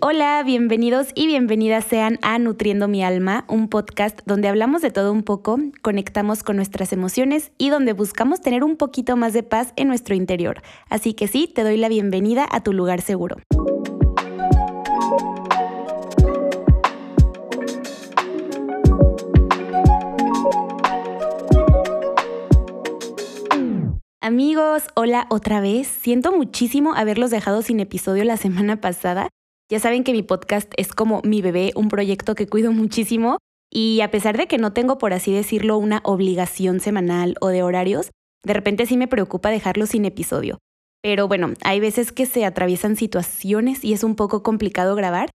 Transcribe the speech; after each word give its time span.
Hola, 0.00 0.42
bienvenidos 0.44 1.08
y 1.14 1.26
bienvenidas 1.26 1.84
sean 1.84 2.18
a 2.22 2.38
Nutriendo 2.38 2.88
mi 2.88 3.02
alma, 3.02 3.44
un 3.48 3.68
podcast 3.68 4.20
donde 4.26 4.48
hablamos 4.48 4.82
de 4.82 4.90
todo 4.90 5.12
un 5.12 5.22
poco, 5.22 5.58
conectamos 5.82 6.42
con 6.42 6.56
nuestras 6.56 6.92
emociones 6.92 7.52
y 7.58 7.70
donde 7.70 7.92
buscamos 7.92 8.40
tener 8.40 8.64
un 8.64 8.76
poquito 8.76 9.16
más 9.16 9.32
de 9.32 9.42
paz 9.42 9.72
en 9.76 9.88
nuestro 9.88 10.14
interior. 10.14 10.62
Así 10.88 11.14
que 11.14 11.28
sí, 11.28 11.50
te 11.52 11.62
doy 11.62 11.76
la 11.76 11.88
bienvenida 11.88 12.46
a 12.50 12.62
tu 12.62 12.72
lugar 12.72 13.00
seguro. 13.00 13.36
Amigos, 24.20 24.84
hola 24.94 25.26
otra 25.28 25.60
vez. 25.60 25.86
Siento 25.86 26.32
muchísimo 26.32 26.94
haberlos 26.94 27.30
dejado 27.30 27.60
sin 27.60 27.78
episodio 27.80 28.24
la 28.24 28.38
semana 28.38 28.80
pasada. 28.80 29.28
Ya 29.70 29.80
saben 29.80 30.04
que 30.04 30.12
mi 30.12 30.22
podcast 30.22 30.72
es 30.76 30.92
como 30.92 31.20
mi 31.24 31.40
bebé, 31.42 31.72
un 31.74 31.88
proyecto 31.88 32.34
que 32.34 32.46
cuido 32.46 32.72
muchísimo 32.72 33.38
y 33.72 34.00
a 34.02 34.10
pesar 34.10 34.36
de 34.36 34.46
que 34.46 34.58
no 34.58 34.72
tengo, 34.72 34.98
por 34.98 35.12
así 35.12 35.32
decirlo, 35.32 35.78
una 35.78 36.00
obligación 36.04 36.80
semanal 36.80 37.34
o 37.40 37.48
de 37.48 37.62
horarios, 37.62 38.10
de 38.44 38.52
repente 38.52 38.86
sí 38.86 38.96
me 38.96 39.08
preocupa 39.08 39.50
dejarlo 39.50 39.86
sin 39.86 40.04
episodio. 40.04 40.58
Pero 41.02 41.28
bueno, 41.28 41.52
hay 41.64 41.80
veces 41.80 42.12
que 42.12 42.26
se 42.26 42.44
atraviesan 42.44 42.96
situaciones 42.96 43.84
y 43.84 43.92
es 43.92 44.04
un 44.04 44.16
poco 44.16 44.42
complicado 44.42 44.94
grabar. 44.94 45.30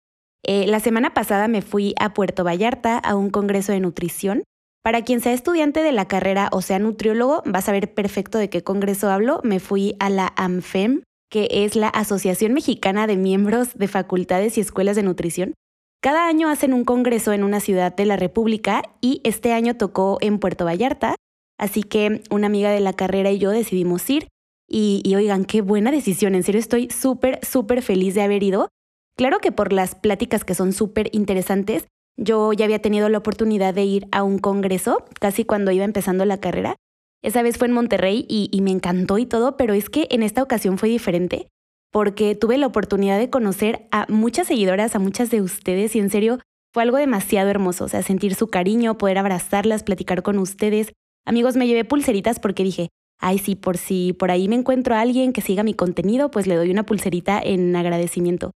Eh, 0.43 0.67
la 0.67 0.79
semana 0.79 1.13
pasada 1.13 1.47
me 1.47 1.61
fui 1.61 1.93
a 1.99 2.13
Puerto 2.13 2.43
Vallarta 2.43 2.97
a 2.97 3.15
un 3.15 3.29
congreso 3.29 3.71
de 3.71 3.79
nutrición 3.79 4.43
para 4.83 5.01
quien 5.01 5.19
sea 5.19 5.33
estudiante 5.33 5.83
de 5.83 5.91
la 5.91 6.07
carrera 6.07 6.47
o 6.53 6.61
sea 6.61 6.79
nutriólogo, 6.79 7.43
va 7.43 7.59
a 7.59 7.61
saber 7.61 7.93
perfecto 7.93 8.37
de 8.37 8.49
qué 8.49 8.63
congreso 8.63 9.09
hablo. 9.09 9.41
Me 9.43 9.59
fui 9.59 9.97
a 9.99 10.09
la 10.09 10.31
AMFEM, 10.37 11.01
que 11.29 11.47
es 11.51 11.75
la 11.75 11.89
Asociación 11.89 12.53
Mexicana 12.53 13.07
de 13.07 13.17
Miembros 13.17 13.77
de 13.77 13.87
Facultades 13.87 14.57
y 14.57 14.61
Escuelas 14.61 14.95
de 14.95 15.03
Nutrición. 15.03 15.53
Cada 16.01 16.27
año 16.27 16.49
hacen 16.49 16.73
un 16.73 16.85
congreso 16.85 17.33
en 17.33 17.43
una 17.43 17.59
ciudad 17.59 17.95
de 17.95 18.05
la 18.05 18.17
República 18.17 18.83
y 19.01 19.19
este 19.23 19.51
año 19.53 19.75
tocó 19.75 20.19
en 20.21 20.39
Puerto 20.39 20.65
Vallarta, 20.65 21.15
así 21.57 21.83
que 21.83 22.21
una 22.29 22.47
amiga 22.47 22.69
de 22.71 22.79
la 22.79 22.93
carrera 22.93 23.31
y 23.31 23.39
yo 23.39 23.51
decidimos 23.51 24.09
ir. 24.09 24.27
Y, 24.69 25.01
oigan, 25.15 25.45
qué 25.45 25.61
buena 25.61 25.91
decisión, 25.91 26.35
en 26.35 26.43
serio 26.43 26.59
estoy 26.59 26.89
súper, 26.89 27.39
súper 27.43 27.81
feliz 27.81 28.13
de 28.15 28.21
haber 28.21 28.43
ido. 28.43 28.69
Claro 29.15 29.39
que 29.39 29.53
por 29.53 29.71
las 29.71 29.95
pláticas 29.95 30.43
que 30.43 30.55
son 30.55 30.73
súper 30.73 31.09
interesantes, 31.13 31.87
yo 32.17 32.51
ya 32.51 32.65
había 32.65 32.81
tenido 32.81 33.07
la 33.09 33.17
oportunidad 33.17 33.73
de 33.73 33.85
ir 33.85 34.07
a 34.11 34.23
un 34.23 34.39
congreso, 34.39 35.05
casi 35.19 35.45
cuando 35.45 35.71
iba 35.71 35.85
empezando 35.85 36.25
la 36.25 36.39
carrera. 36.39 36.75
Esa 37.23 37.41
vez 37.41 37.57
fue 37.57 37.67
en 37.67 37.73
Monterrey 37.73 38.25
y, 38.29 38.61
me 38.61 38.71
encantó 38.71 39.17
y 39.17 39.25
todo, 39.25 39.57
pero 39.57 39.73
es 39.73 39.89
que 39.89 40.07
en 40.11 40.23
esta 40.23 40.43
ocasión 40.43 40.77
fue 40.77 40.89
diferente, 40.89 41.47
porque 41.91 42.35
tuve 42.35 42.57
la 42.57 42.67
oportunidad 42.67 43.17
de 43.17 43.29
conocer 43.29 43.87
a 43.91 44.05
muchas 44.09 44.47
seguidoras, 44.47 44.95
a 44.95 44.99
muchas 44.99 45.29
de 45.31 45.41
ustedes, 45.41 45.95
y 45.95 45.99
en 45.99 46.09
serio 46.09 46.39
fue 46.73 46.83
algo 46.83 46.97
demasiado 46.97 47.49
hermoso, 47.49 47.85
o 47.85 47.87
sea, 47.87 48.03
sentir 48.03 48.35
su 48.35 48.47
cariño, 48.47 48.97
poder 48.97 49.17
abrazarlas, 49.17 49.83
platicar 49.83 50.21
con 50.21 50.37
ustedes. 50.37 50.93
Amigos, 51.25 51.55
me 51.55 51.67
llevé 51.67 51.85
pulseritas 51.85 52.39
porque 52.39 52.63
dije, 52.63 52.89
ay, 53.19 53.39
sí, 53.39 53.55
por 53.55 53.77
si 53.77 54.13
por 54.13 54.31
ahí 54.31 54.47
me 54.47 54.55
encuentro 54.55 54.95
a 54.95 55.01
alguien 55.01 55.33
que 55.33 55.41
siga 55.41 55.63
mi 55.63 55.73
contenido, 55.73 56.29
pues 56.29 56.45
le 56.45 56.55
doy 56.55 56.69
una 56.69 56.85
pulserita 56.85 57.41
en 57.43 57.75
agradecimiento. 57.75 58.51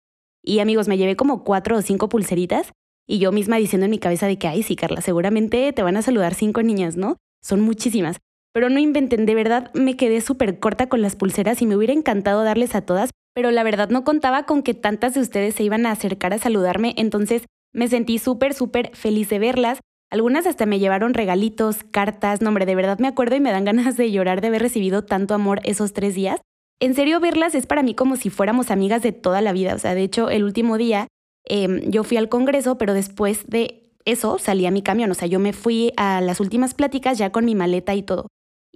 Y 0.44 0.60
amigos, 0.60 0.88
me 0.88 0.98
llevé 0.98 1.16
como 1.16 1.44
cuatro 1.44 1.78
o 1.78 1.82
cinco 1.82 2.10
pulseritas 2.10 2.72
y 3.08 3.20
yo 3.20 3.32
misma 3.32 3.58
diciendo 3.58 3.86
en 3.86 3.92
mi 3.92 4.00
cabeza 4.00 4.28
de 4.28 4.38
que, 4.38 4.48
ay, 4.48 4.64
sí, 4.64 4.76
Carla, 4.76 5.02
seguramente 5.02 5.72
te 5.74 5.84
van 5.84 5.98
a 5.98 6.02
saludar 6.02 6.34
cinco 6.34 6.64
niñas, 6.64 6.98
¿no? 6.98 7.18
Son 7.42 7.62
muchísimas. 7.62 8.18
Pero 8.58 8.72
no 8.72 8.80
inventen, 8.80 9.28
de 9.28 9.36
verdad 9.36 9.70
me 9.76 9.96
quedé 9.96 10.20
súper 10.20 10.58
corta 10.58 10.90
con 10.90 11.04
las 11.04 11.16
pulseras 11.16 11.62
y 11.62 11.68
me 11.68 11.76
hubiera 11.76 11.94
encantado 11.94 12.44
darles 12.44 12.74
a 12.74 12.82
todas, 12.82 13.12
pero 13.36 13.52
la 13.52 13.62
verdad 13.62 13.90
no 13.90 14.04
contaba 14.04 14.48
con 14.48 14.64
que 14.64 14.74
tantas 14.74 15.14
de 15.14 15.20
ustedes 15.20 15.54
se 15.54 15.62
iban 15.62 15.86
a 15.86 15.92
acercar 15.92 16.34
a 16.34 16.40
saludarme, 16.40 16.96
entonces 16.98 17.46
me 17.72 17.88
sentí 17.88 18.18
súper, 18.18 18.56
súper 18.56 18.90
feliz 18.96 19.30
de 19.30 19.38
verlas. 19.38 19.80
Algunas 20.10 20.48
hasta 20.48 20.66
me 20.66 20.80
llevaron 20.80 21.14
regalitos, 21.14 21.84
cartas, 21.84 22.42
nombre, 22.42 22.66
de 22.66 22.74
verdad 22.74 22.98
me 22.98 23.08
acuerdo 23.08 23.36
y 23.36 23.42
me 23.42 23.52
dan 23.52 23.66
ganas 23.66 23.96
de 23.96 24.12
llorar 24.12 24.42
de 24.42 24.48
haber 24.48 24.64
recibido 24.64 25.04
tanto 25.04 25.36
amor 25.36 25.60
esos 25.64 25.94
tres 25.94 26.16
días. 26.16 26.40
En 26.80 26.96
serio, 26.96 27.20
verlas 27.20 27.54
es 27.54 27.68
para 27.68 27.84
mí 27.84 27.94
como 27.94 28.16
si 28.16 28.32
fuéramos 28.32 28.72
amigas 28.72 29.04
de 29.04 29.12
toda 29.12 29.42
la 29.42 29.54
vida, 29.54 29.76
o 29.76 29.80
sea, 29.80 29.94
de 29.94 30.02
hecho, 30.02 30.32
el 30.32 30.44
último 30.44 30.78
día 30.78 31.08
Em, 31.50 31.90
yo 31.90 32.04
fui 32.04 32.18
al 32.18 32.30
Congreso, 32.30 32.78
pero 32.78 32.94
después 32.94 33.48
de 33.48 33.90
eso 34.06 34.38
salí 34.38 34.66
a 34.66 34.72
mi 34.72 34.82
camión, 34.82 35.10
o 35.12 35.14
sea, 35.14 35.28
yo 35.28 35.40
me 35.40 35.54
fui 35.54 35.94
a 35.98 36.22
las 36.22 36.40
últimas 36.40 36.74
pláticas 36.74 37.18
ya 37.18 37.32
con 37.32 37.46
mi 37.46 37.56
maleta 37.56 37.96
y 37.96 38.04
todo. 38.04 38.28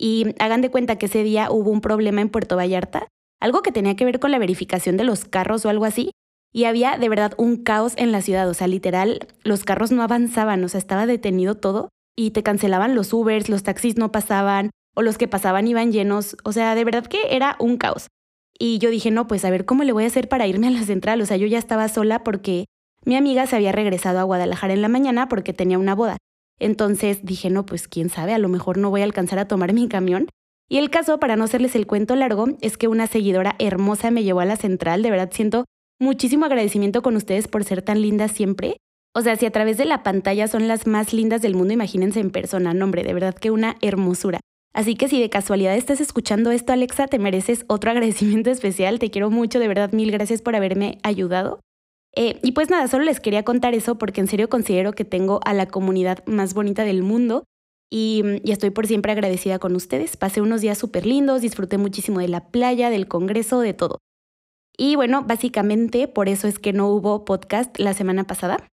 Y 0.01 0.33
hagan 0.39 0.61
de 0.61 0.71
cuenta 0.71 0.97
que 0.97 1.05
ese 1.05 1.21
día 1.21 1.51
hubo 1.51 1.69
un 1.69 1.79
problema 1.79 2.21
en 2.21 2.29
Puerto 2.29 2.55
Vallarta, 2.55 3.07
algo 3.39 3.61
que 3.61 3.71
tenía 3.71 3.95
que 3.95 4.03
ver 4.03 4.19
con 4.19 4.31
la 4.31 4.39
verificación 4.39 4.97
de 4.97 5.03
los 5.03 5.25
carros 5.25 5.63
o 5.63 5.69
algo 5.69 5.85
así, 5.85 6.09
y 6.51 6.63
había 6.63 6.97
de 6.97 7.07
verdad 7.07 7.33
un 7.37 7.57
caos 7.57 7.93
en 7.97 8.11
la 8.11 8.23
ciudad, 8.23 8.49
o 8.49 8.55
sea, 8.55 8.67
literal, 8.67 9.27
los 9.43 9.63
carros 9.63 9.91
no 9.91 10.01
avanzaban, 10.01 10.63
o 10.63 10.69
sea, 10.69 10.79
estaba 10.79 11.05
detenido 11.05 11.53
todo 11.53 11.89
y 12.17 12.31
te 12.31 12.41
cancelaban 12.41 12.95
los 12.95 13.13
Ubers, 13.13 13.47
los 13.47 13.61
taxis 13.61 13.95
no 13.95 14.11
pasaban, 14.11 14.71
o 14.95 15.03
los 15.03 15.19
que 15.19 15.27
pasaban 15.27 15.67
iban 15.67 15.91
llenos, 15.91 16.35
o 16.43 16.51
sea, 16.51 16.73
de 16.73 16.83
verdad 16.83 17.05
que 17.05 17.19
era 17.29 17.55
un 17.59 17.77
caos. 17.77 18.07
Y 18.57 18.79
yo 18.79 18.89
dije, 18.89 19.11
no, 19.11 19.27
pues 19.27 19.45
a 19.45 19.51
ver 19.51 19.65
cómo 19.65 19.83
le 19.83 19.91
voy 19.91 20.03
a 20.03 20.07
hacer 20.07 20.29
para 20.29 20.47
irme 20.47 20.67
a 20.67 20.71
la 20.71 20.83
central. 20.83 21.21
O 21.21 21.25
sea, 21.25 21.37
yo 21.37 21.47
ya 21.47 21.57
estaba 21.57 21.87
sola 21.89 22.23
porque 22.23 22.65
mi 23.05 23.15
amiga 23.15 23.47
se 23.47 23.55
había 23.55 23.71
regresado 23.71 24.19
a 24.19 24.23
Guadalajara 24.23 24.73
en 24.73 24.81
la 24.81 24.87
mañana 24.87 25.27
porque 25.29 25.53
tenía 25.53 25.79
una 25.79 25.95
boda. 25.95 26.17
Entonces 26.61 27.25
dije, 27.25 27.49
no, 27.49 27.65
pues 27.65 27.87
quién 27.87 28.09
sabe, 28.09 28.33
a 28.33 28.37
lo 28.37 28.47
mejor 28.47 28.77
no 28.77 28.91
voy 28.91 29.01
a 29.01 29.05
alcanzar 29.05 29.39
a 29.39 29.47
tomar 29.47 29.73
mi 29.73 29.87
camión. 29.87 30.29
Y 30.69 30.77
el 30.77 30.91
caso, 30.91 31.19
para 31.19 31.35
no 31.35 31.43
hacerles 31.43 31.75
el 31.75 31.87
cuento 31.87 32.15
largo, 32.15 32.45
es 32.61 32.77
que 32.77 32.87
una 32.87 33.07
seguidora 33.07 33.55
hermosa 33.57 34.11
me 34.11 34.23
llevó 34.23 34.41
a 34.41 34.45
la 34.45 34.55
central. 34.55 35.01
De 35.01 35.09
verdad 35.09 35.31
siento 35.33 35.65
muchísimo 35.99 36.45
agradecimiento 36.45 37.01
con 37.01 37.15
ustedes 37.15 37.47
por 37.47 37.63
ser 37.63 37.81
tan 37.81 38.01
lindas 38.01 38.31
siempre. 38.31 38.77
O 39.13 39.21
sea, 39.21 39.35
si 39.35 39.47
a 39.47 39.51
través 39.51 39.77
de 39.77 39.85
la 39.85 40.03
pantalla 40.03 40.47
son 40.47 40.67
las 40.67 40.85
más 40.85 41.13
lindas 41.13 41.41
del 41.41 41.55
mundo, 41.55 41.73
imagínense 41.73 42.19
en 42.19 42.29
persona, 42.29 42.75
nombre, 42.75 43.03
de 43.03 43.13
verdad 43.13 43.33
que 43.33 43.49
una 43.49 43.75
hermosura. 43.81 44.39
Así 44.71 44.95
que 44.95 45.09
si 45.09 45.19
de 45.19 45.31
casualidad 45.31 45.75
estás 45.75 45.99
escuchando 45.99 46.51
esto, 46.51 46.73
Alexa, 46.73 47.07
te 47.07 47.17
mereces 47.17 47.65
otro 47.67 47.89
agradecimiento 47.91 48.51
especial. 48.51 48.99
Te 48.99 49.09
quiero 49.09 49.31
mucho, 49.31 49.59
de 49.59 49.67
verdad, 49.67 49.91
mil 49.93 50.11
gracias 50.11 50.43
por 50.43 50.55
haberme 50.55 50.99
ayudado. 51.01 51.59
Eh, 52.15 52.39
y 52.43 52.51
pues 52.51 52.69
nada, 52.69 52.87
solo 52.87 53.05
les 53.05 53.19
quería 53.19 53.43
contar 53.43 53.73
eso 53.73 53.97
porque 53.97 54.21
en 54.21 54.27
serio 54.27 54.49
considero 54.49 54.93
que 54.93 55.05
tengo 55.05 55.39
a 55.45 55.53
la 55.53 55.67
comunidad 55.67 56.25
más 56.25 56.53
bonita 56.53 56.83
del 56.83 57.03
mundo 57.03 57.45
y, 57.89 58.23
y 58.43 58.51
estoy 58.51 58.69
por 58.69 58.87
siempre 58.87 59.11
agradecida 59.11 59.59
con 59.59 59.75
ustedes. 59.75 60.17
Pasé 60.17 60.41
unos 60.41 60.61
días 60.61 60.77
súper 60.77 61.05
lindos, 61.05 61.41
disfruté 61.41 61.77
muchísimo 61.77 62.19
de 62.19 62.27
la 62.27 62.49
playa, 62.49 62.89
del 62.89 63.07
congreso, 63.07 63.61
de 63.61 63.73
todo. 63.73 63.99
Y 64.77 64.95
bueno, 64.95 65.23
básicamente 65.23 66.07
por 66.07 66.27
eso 66.27 66.47
es 66.47 66.59
que 66.59 66.73
no 66.73 66.87
hubo 66.87 67.25
podcast 67.25 67.77
la 67.79 67.93
semana 67.93 68.25
pasada. 68.25 68.67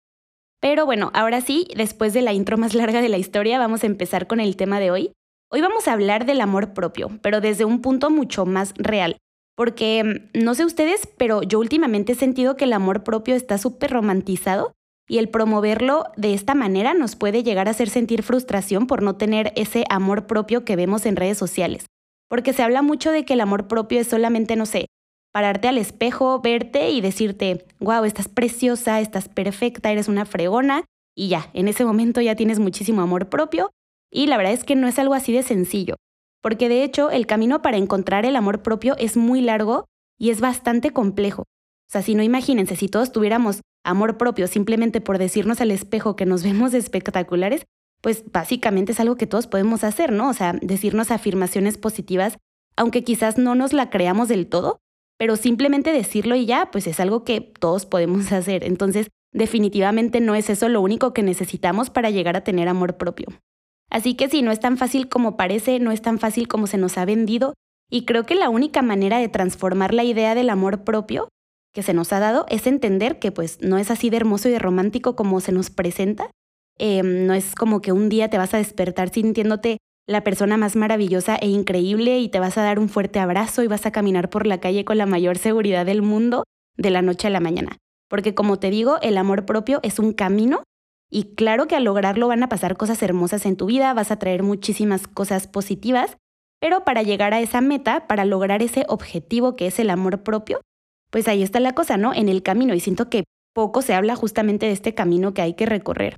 Pero 0.59 0.86
bueno, 0.86 1.12
ahora 1.14 1.42
sí, 1.42 1.68
después 1.75 2.14
de 2.14 2.22
la 2.22 2.34
intro 2.34 2.58
más 2.58 2.74
larga 2.74 3.02
de 3.02 3.09
la 3.09 3.18
historia, 3.18 3.59
vamos 3.59 3.84
a 3.84 3.88
empezar 3.88 4.28
con 4.28 4.40
el 4.40 4.56
tema 4.56 4.80
de 4.80 4.92
hoy. 4.92 5.12
Hoy 5.50 5.62
vamos 5.62 5.88
a 5.88 5.94
hablar 5.94 6.25
del 6.25 6.42
amor 6.42 6.74
propio, 6.74 7.19
pero 7.22 7.42
desde 7.42 7.66
un 7.66 7.81
punto 7.81 8.09
mucho 8.09 8.46
más 8.46 8.74
real. 8.78 9.18
Porque 9.57 10.03
mm, 10.34 10.44
no 10.44 10.56
sé 10.56 10.63
ustedes, 10.63 11.09
pero 11.18 11.44
yo 11.44 11.59
últimamente 11.59 12.13
he 12.13 12.16
sentido 12.16 12.56
que 12.56 12.63
el 12.63 12.73
amor 12.73 13.03
propio 13.03 13.35
está 13.35 13.57
súper 13.57 13.91
romantizado 13.91 14.72
y 15.09 15.18
el 15.18 15.28
promoverlo 15.28 16.06
de 16.16 16.34
esta 16.34 16.53
manera 16.53 16.94
nos 16.94 17.16
puede 17.16 17.44
llegar 17.44 17.68
a 17.68 17.72
hacer 17.72 17.90
sentir 17.90 18.23
frustración 18.23 18.88
por 18.88 19.01
no 19.01 19.18
tener 19.18 19.51
ese 19.56 19.84
amor 19.90 20.28
propio 20.28 20.63
que 20.63 20.75
vemos 20.75 21.06
en 21.06 21.16
redes 21.16 21.38
sociales. 21.38 21.88
Porque 22.29 22.53
se 22.53 22.62
habla 22.63 22.81
mucho 22.81 23.12
de 23.12 23.25
que 23.25 23.34
el 23.34 23.41
amor 23.41 23.68
propio 23.68 24.00
es 24.00 24.07
solamente, 24.07 24.56
no 24.56 24.66
sé, 24.66 24.85
pararte 25.34 25.68
al 25.68 25.78
espejo, 25.78 26.39
verte 26.41 26.91
y 26.91 27.01
decirte, 27.01 27.66
wow, 27.79 28.03
estás 28.03 28.28
preciosa, 28.28 29.00
estás 29.00 29.29
perfecta, 29.29 29.91
eres 29.91 30.07
una 30.07 30.25
fregona, 30.25 30.84
y 31.18 31.29
ya, 31.29 31.50
en 31.53 31.68
ese 31.68 31.84
momento 31.84 32.22
ya 32.22 32.35
tienes 32.35 32.59
muchísimo 32.59 33.01
amor 33.01 33.28
propio 33.28 33.72
y 34.12 34.28
la 34.28 34.38
verdad 34.38 34.53
es 34.53 34.63
que 34.63 34.75
no 34.75 34.88
es 34.88 35.00
algo 35.00 35.16
así 35.16 35.34
de 35.34 35.41
sencillo, 35.41 35.95
porque 36.47 36.69
de 36.69 36.85
hecho 36.85 37.12
el 37.12 37.28
camino 37.28 37.62
para 37.62 37.75
encontrar 37.75 38.25
el 38.25 38.38
amor 38.38 38.63
propio 38.63 38.96
es 39.00 39.18
muy 39.18 39.41
largo 39.41 39.84
y 40.18 40.30
es 40.30 40.40
bastante 40.40 40.92
complejo. 40.92 41.42
O 41.42 41.92
sea, 41.92 42.01
si 42.01 42.16
no 42.16 42.24
imagínense, 42.24 42.77
si 42.77 42.88
todos 42.88 43.12
tuviéramos 43.12 43.60
amor 43.83 44.18
propio 44.18 44.48
simplemente 44.48 45.01
por 45.01 45.18
decirnos 45.18 45.60
al 45.60 45.72
espejo 45.72 46.16
que 46.16 46.25
nos 46.25 46.44
vemos 46.45 46.74
espectaculares, 46.74 47.66
pues 48.01 48.24
básicamente 48.31 48.94
es 48.94 49.01
algo 49.01 49.18
que 49.18 49.27
todos 49.27 49.45
podemos 49.45 49.83
hacer, 49.83 50.13
¿no? 50.13 50.30
O 50.30 50.33
sea, 50.33 50.54
decirnos 50.62 51.12
afirmaciones 51.12 51.77
positivas, 51.77 52.38
aunque 52.77 53.04
quizás 53.04 53.38
no 53.38 53.54
nos 53.54 53.74
la 53.74 53.89
creamos 53.89 54.30
del 54.30 54.48
todo, 54.48 54.80
pero 55.18 55.36
simplemente 55.36 55.92
decirlo 55.92 56.38
y 56.38 56.45
ya, 56.45 56.72
pues 56.72 56.88
es 56.88 57.01
algo 57.01 57.25
que 57.25 57.42
todos 57.42 57.86
podemos 57.86 58.31
hacer. 58.31 58.63
Entonces, 58.63 59.10
definitivamente 59.33 60.22
no 60.22 60.33
es 60.33 60.50
eso 60.50 60.69
lo 60.69 60.80
único 60.80 61.12
que 61.12 61.24
necesitamos 61.24 61.89
para 61.89 62.10
llegar 62.10 62.38
a 62.38 62.45
tener 62.45 62.69
amor 62.69 62.95
propio. 62.95 63.27
Así 63.89 64.16
que 64.16 64.30
sí, 64.30 64.42
no 64.42 64.51
es 64.51 64.60
tan 64.60 64.78
fácil 64.78 65.10
como 65.10 65.38
parece, 65.38 65.80
no 65.80 65.92
es 65.92 66.01
tan 66.01 66.19
fácil 66.19 66.48
como 66.48 66.68
se 66.68 66.78
nos 66.78 66.98
ha 66.98 67.06
vendido, 67.06 67.54
y 67.89 68.06
creo 68.06 68.25
que 68.25 68.36
la 68.36 68.50
única 68.50 68.81
manera 68.81 69.18
de 69.18 69.30
transformar 69.30 69.94
la 69.94 70.04
idea 70.04 70.36
del 70.36 70.50
amor 70.50 70.84
propio 70.84 71.30
que 71.74 71.84
se 71.84 71.94
nos 71.94 72.12
ha 72.12 72.19
dado 72.19 72.45
es 72.50 72.68
entender 72.68 73.19
que 73.19 73.31
pues 73.31 73.60
no 73.62 73.78
es 73.78 73.92
así 73.92 74.10
de 74.10 74.18
hermoso 74.18 74.50
y 74.50 74.51
de 74.51 74.60
romántico 74.60 75.16
como 75.16 75.39
se 75.39 75.51
nos 75.51 75.69
presenta. 75.69 76.31
Em, 76.80 77.25
no 77.25 77.34
es 77.34 77.56
como 77.56 77.81
que 77.81 77.92
un 77.92 78.10
día 78.10 78.30
te 78.30 78.38
vas 78.38 78.54
a 78.54 78.57
despertar 78.57 79.10
sintiéndote 79.10 79.78
la 80.07 80.24
persona 80.24 80.57
más 80.57 80.75
maravillosa 80.75 81.36
e 81.36 81.48
increíble 81.48 82.19
y 82.19 82.30
te 82.30 82.39
vas 82.39 82.57
a 82.57 82.63
dar 82.63 82.80
un 82.80 82.89
fuerte 82.89 83.19
abrazo 83.19 83.63
y 83.63 83.68
vas 83.68 83.86
a 83.86 83.92
caminar 83.92 84.30
por 84.30 84.48
la 84.48 84.60
calle 84.60 84.86
con 84.86 84.98
la 84.98 85.06
mayor 85.06 85.38
seguridad 85.38 85.86
del 85.86 86.01
mundo 86.01 86.44
de 86.78 86.89
la 86.89 87.01
noche 87.01 87.28
a 87.28 87.31
la 87.31 87.39
mañana. 87.39 87.78
porque 88.10 88.34
como 88.34 88.57
te 88.57 88.69
digo, 88.69 88.98
el 89.01 89.18
amor 89.18 89.45
propio 89.45 89.81
es 89.84 90.00
un 90.00 90.13
camino 90.13 90.63
y 91.09 91.36
claro 91.36 91.68
que 91.68 91.75
al 91.75 91.86
lograrlo 91.86 92.27
van 92.27 92.44
a 92.44 92.50
pasar 92.50 92.77
cosas 92.77 93.01
hermosas 93.01 93.45
en 93.45 93.56
tu 93.56 93.65
vida, 93.65 93.94
vas 93.94 94.12
a 94.12 94.19
traer 94.19 94.44
muchísimas 94.44 95.07
cosas 95.07 95.48
positivas, 95.48 96.18
pero 96.59 96.83
para 96.83 97.04
llegar 97.04 97.33
a 97.33 97.39
esa 97.39 97.62
meta, 97.62 98.07
para 98.07 98.25
lograr 98.25 98.62
ese 98.62 98.86
objetivo 98.89 99.56
que 99.56 99.68
es 99.68 99.80
el 99.80 99.89
amor 99.89 100.24
propio, 100.24 100.62
pues 101.09 101.27
ahí 101.27 101.44
está 101.44 101.59
la 101.59 101.74
cosa, 101.74 101.98
¿no? 101.98 102.13
En 102.13 102.30
el 102.30 102.44
camino 102.44 102.74
y 102.74 102.80
siento 102.80 103.09
que 103.09 103.24
poco 103.54 103.81
se 103.81 103.94
habla 103.94 104.15
justamente 104.15 104.65
de 104.65 104.74
este 104.74 104.94
camino 104.94 105.33
que 105.33 105.42
hay 105.42 105.54
que 105.54 105.65
recorrer. 105.65 106.18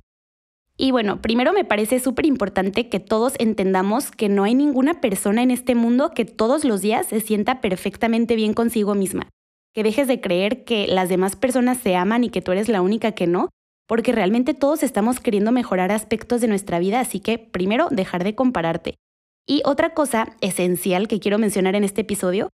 Y 0.76 0.92
bueno, 0.92 1.20
primero 1.20 1.52
me 1.52 1.64
parece 1.64 2.00
súper 2.00 2.24
importante 2.24 2.88
que 2.88 3.00
todos 3.00 3.34
entendamos 3.38 4.10
que 4.10 4.30
no 4.30 4.44
hay 4.44 4.54
ninguna 4.54 5.00
persona 5.00 5.42
en 5.42 5.50
este 5.50 5.74
mundo 5.74 6.12
que 6.14 6.24
todos 6.24 6.64
los 6.64 6.80
días 6.80 7.06
se 7.06 7.20
sienta 7.20 7.60
perfectamente 7.60 8.34
bien 8.34 8.54
consigo 8.54 8.94
misma. 8.94 9.28
Que 9.74 9.82
dejes 9.82 10.08
de 10.08 10.20
creer 10.22 10.64
que 10.64 10.86
las 10.88 11.10
demás 11.10 11.36
personas 11.36 11.78
se 11.78 11.96
aman 11.96 12.24
y 12.24 12.30
que 12.30 12.40
tú 12.40 12.52
eres 12.52 12.68
la 12.68 12.80
única 12.80 13.12
que 13.12 13.26
no, 13.26 13.50
porque 13.90 14.12
realmente 14.12 14.54
todos 14.54 14.84
estamos 14.84 15.18
queriendo 15.18 15.50
mejorar 15.50 15.90
aspectos 15.90 16.40
de 16.40 16.46
nuestra 16.46 16.78
vida, 16.78 17.00
así 17.00 17.18
que 17.18 17.38
primero 17.38 17.88
dejar 17.90 18.22
de 18.22 18.36
compararte. 18.36 18.94
Y 19.48 19.62
otra 19.64 19.94
cosa 19.94 20.28
esencial 20.40 21.08
que 21.08 21.18
quiero 21.18 21.40
mencionar 21.40 21.74
en 21.74 21.82
este 21.82 22.02
episodio 22.02 22.50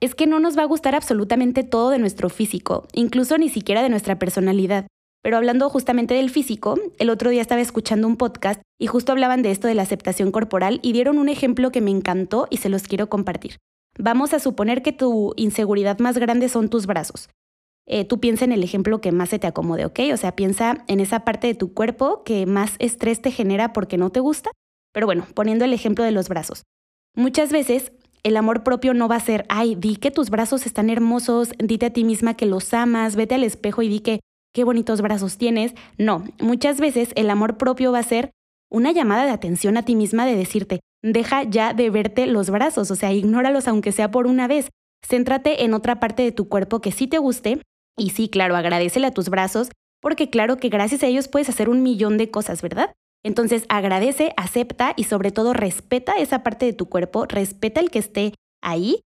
es 0.00 0.14
que 0.14 0.26
no 0.26 0.40
nos 0.40 0.56
va 0.56 0.62
a 0.62 0.66
gustar 0.66 0.94
absolutamente 0.94 1.62
todo 1.62 1.90
de 1.90 1.98
nuestro 1.98 2.30
físico, 2.30 2.88
incluso 2.94 3.36
ni 3.36 3.50
siquiera 3.50 3.82
de 3.82 3.90
nuestra 3.90 4.18
personalidad. 4.18 4.86
Pero 5.22 5.36
hablando 5.36 5.68
justamente 5.68 6.14
del 6.14 6.30
físico, 6.30 6.78
el 6.98 7.10
otro 7.10 7.28
día 7.28 7.42
estaba 7.42 7.60
escuchando 7.60 8.08
un 8.08 8.16
podcast 8.16 8.62
y 8.80 8.86
justo 8.86 9.12
hablaban 9.12 9.42
de 9.42 9.50
esto 9.50 9.68
de 9.68 9.74
la 9.74 9.82
aceptación 9.82 10.32
corporal 10.32 10.80
y 10.82 10.94
dieron 10.94 11.18
un 11.18 11.28
ejemplo 11.28 11.70
que 11.70 11.82
me 11.82 11.90
encantó 11.90 12.46
y 12.48 12.56
se 12.56 12.70
los 12.70 12.84
quiero 12.84 13.10
compartir. 13.10 13.58
Vamos 13.98 14.32
a 14.32 14.40
suponer 14.40 14.80
que 14.80 14.92
tu 14.92 15.34
inseguridad 15.36 15.98
más 15.98 16.16
grande 16.16 16.48
son 16.48 16.70
tus 16.70 16.86
brazos. 16.86 17.28
Eh, 17.90 18.04
tú 18.04 18.20
piensa 18.20 18.44
en 18.44 18.52
el 18.52 18.62
ejemplo 18.62 19.00
que 19.00 19.12
más 19.12 19.30
se 19.30 19.38
te 19.38 19.46
acomode, 19.46 19.86
¿ok? 19.86 20.00
O 20.12 20.16
sea, 20.18 20.36
piensa 20.36 20.84
en 20.88 21.00
esa 21.00 21.20
parte 21.20 21.46
de 21.46 21.54
tu 21.54 21.72
cuerpo 21.72 22.22
que 22.22 22.44
más 22.44 22.74
estrés 22.78 23.22
te 23.22 23.30
genera 23.30 23.72
porque 23.72 23.96
no 23.96 24.10
te 24.10 24.20
gusta. 24.20 24.50
Pero 24.92 25.06
bueno, 25.06 25.26
poniendo 25.34 25.64
el 25.64 25.72
ejemplo 25.72 26.04
de 26.04 26.12
los 26.12 26.28
brazos. 26.28 26.64
Muchas 27.14 27.50
veces 27.50 27.92
el 28.22 28.36
amor 28.36 28.62
propio 28.62 28.92
no 28.92 29.08
va 29.08 29.16
a 29.16 29.20
ser, 29.20 29.46
ay, 29.48 29.74
di 29.74 29.96
que 29.96 30.10
tus 30.10 30.28
brazos 30.28 30.66
están 30.66 30.90
hermosos, 30.90 31.52
dite 31.58 31.86
a 31.86 31.92
ti 31.92 32.04
misma 32.04 32.34
que 32.34 32.44
los 32.44 32.74
amas, 32.74 33.16
vete 33.16 33.36
al 33.36 33.44
espejo 33.44 33.80
y 33.80 33.88
di 33.88 34.00
que 34.00 34.20
qué 34.52 34.64
bonitos 34.64 35.00
brazos 35.00 35.38
tienes. 35.38 35.74
No, 35.96 36.24
muchas 36.40 36.80
veces 36.80 37.10
el 37.14 37.30
amor 37.30 37.56
propio 37.56 37.90
va 37.90 38.00
a 38.00 38.02
ser 38.02 38.30
una 38.70 38.92
llamada 38.92 39.24
de 39.24 39.30
atención 39.30 39.78
a 39.78 39.84
ti 39.84 39.96
misma 39.96 40.26
de 40.26 40.36
decirte, 40.36 40.80
deja 41.02 41.44
ya 41.44 41.72
de 41.72 41.88
verte 41.88 42.26
los 42.26 42.50
brazos, 42.50 42.90
o 42.90 42.96
sea, 42.96 43.14
ignóralos 43.14 43.66
aunque 43.66 43.92
sea 43.92 44.10
por 44.10 44.26
una 44.26 44.46
vez. 44.46 44.68
Céntrate 45.06 45.64
en 45.64 45.72
otra 45.72 46.00
parte 46.00 46.22
de 46.22 46.32
tu 46.32 46.48
cuerpo 46.48 46.80
que 46.80 46.92
sí 46.92 47.06
te 47.06 47.18
guste 47.18 47.62
y 47.98 48.10
sí, 48.10 48.28
claro, 48.28 48.56
agradecele 48.56 49.06
a 49.06 49.14
tus 49.14 49.28
brazos 49.28 49.68
porque 50.00 50.30
claro 50.30 50.56
que 50.56 50.68
gracias 50.68 51.02
a 51.02 51.06
ellos 51.06 51.28
puedes 51.28 51.48
hacer 51.48 51.68
un 51.68 51.82
millón 51.82 52.18
de 52.18 52.30
cosas, 52.30 52.62
¿verdad? 52.62 52.94
Entonces 53.24 53.64
agradece, 53.68 54.32
acepta 54.36 54.94
y 54.96 55.04
sobre 55.04 55.32
todo 55.32 55.52
respeta 55.52 56.12
esa 56.14 56.42
parte 56.42 56.66
de 56.66 56.72
tu 56.72 56.88
cuerpo, 56.88 57.26
respeta 57.26 57.80
el 57.80 57.90
que 57.90 57.98
esté 57.98 58.34
ahí, 58.62 59.00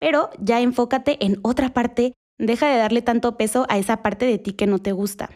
pero 0.00 0.30
ya 0.38 0.60
enfócate 0.60 1.24
en 1.24 1.38
otra 1.42 1.74
parte 1.74 2.14
Deja 2.38 2.68
de 2.70 2.78
darle 2.78 3.02
tanto 3.02 3.36
peso 3.36 3.66
a 3.68 3.78
esa 3.78 4.02
parte 4.02 4.24
de 4.24 4.38
ti 4.38 4.52
que 4.52 4.68
no 4.68 4.78
te 4.78 4.92
gusta. 4.92 5.30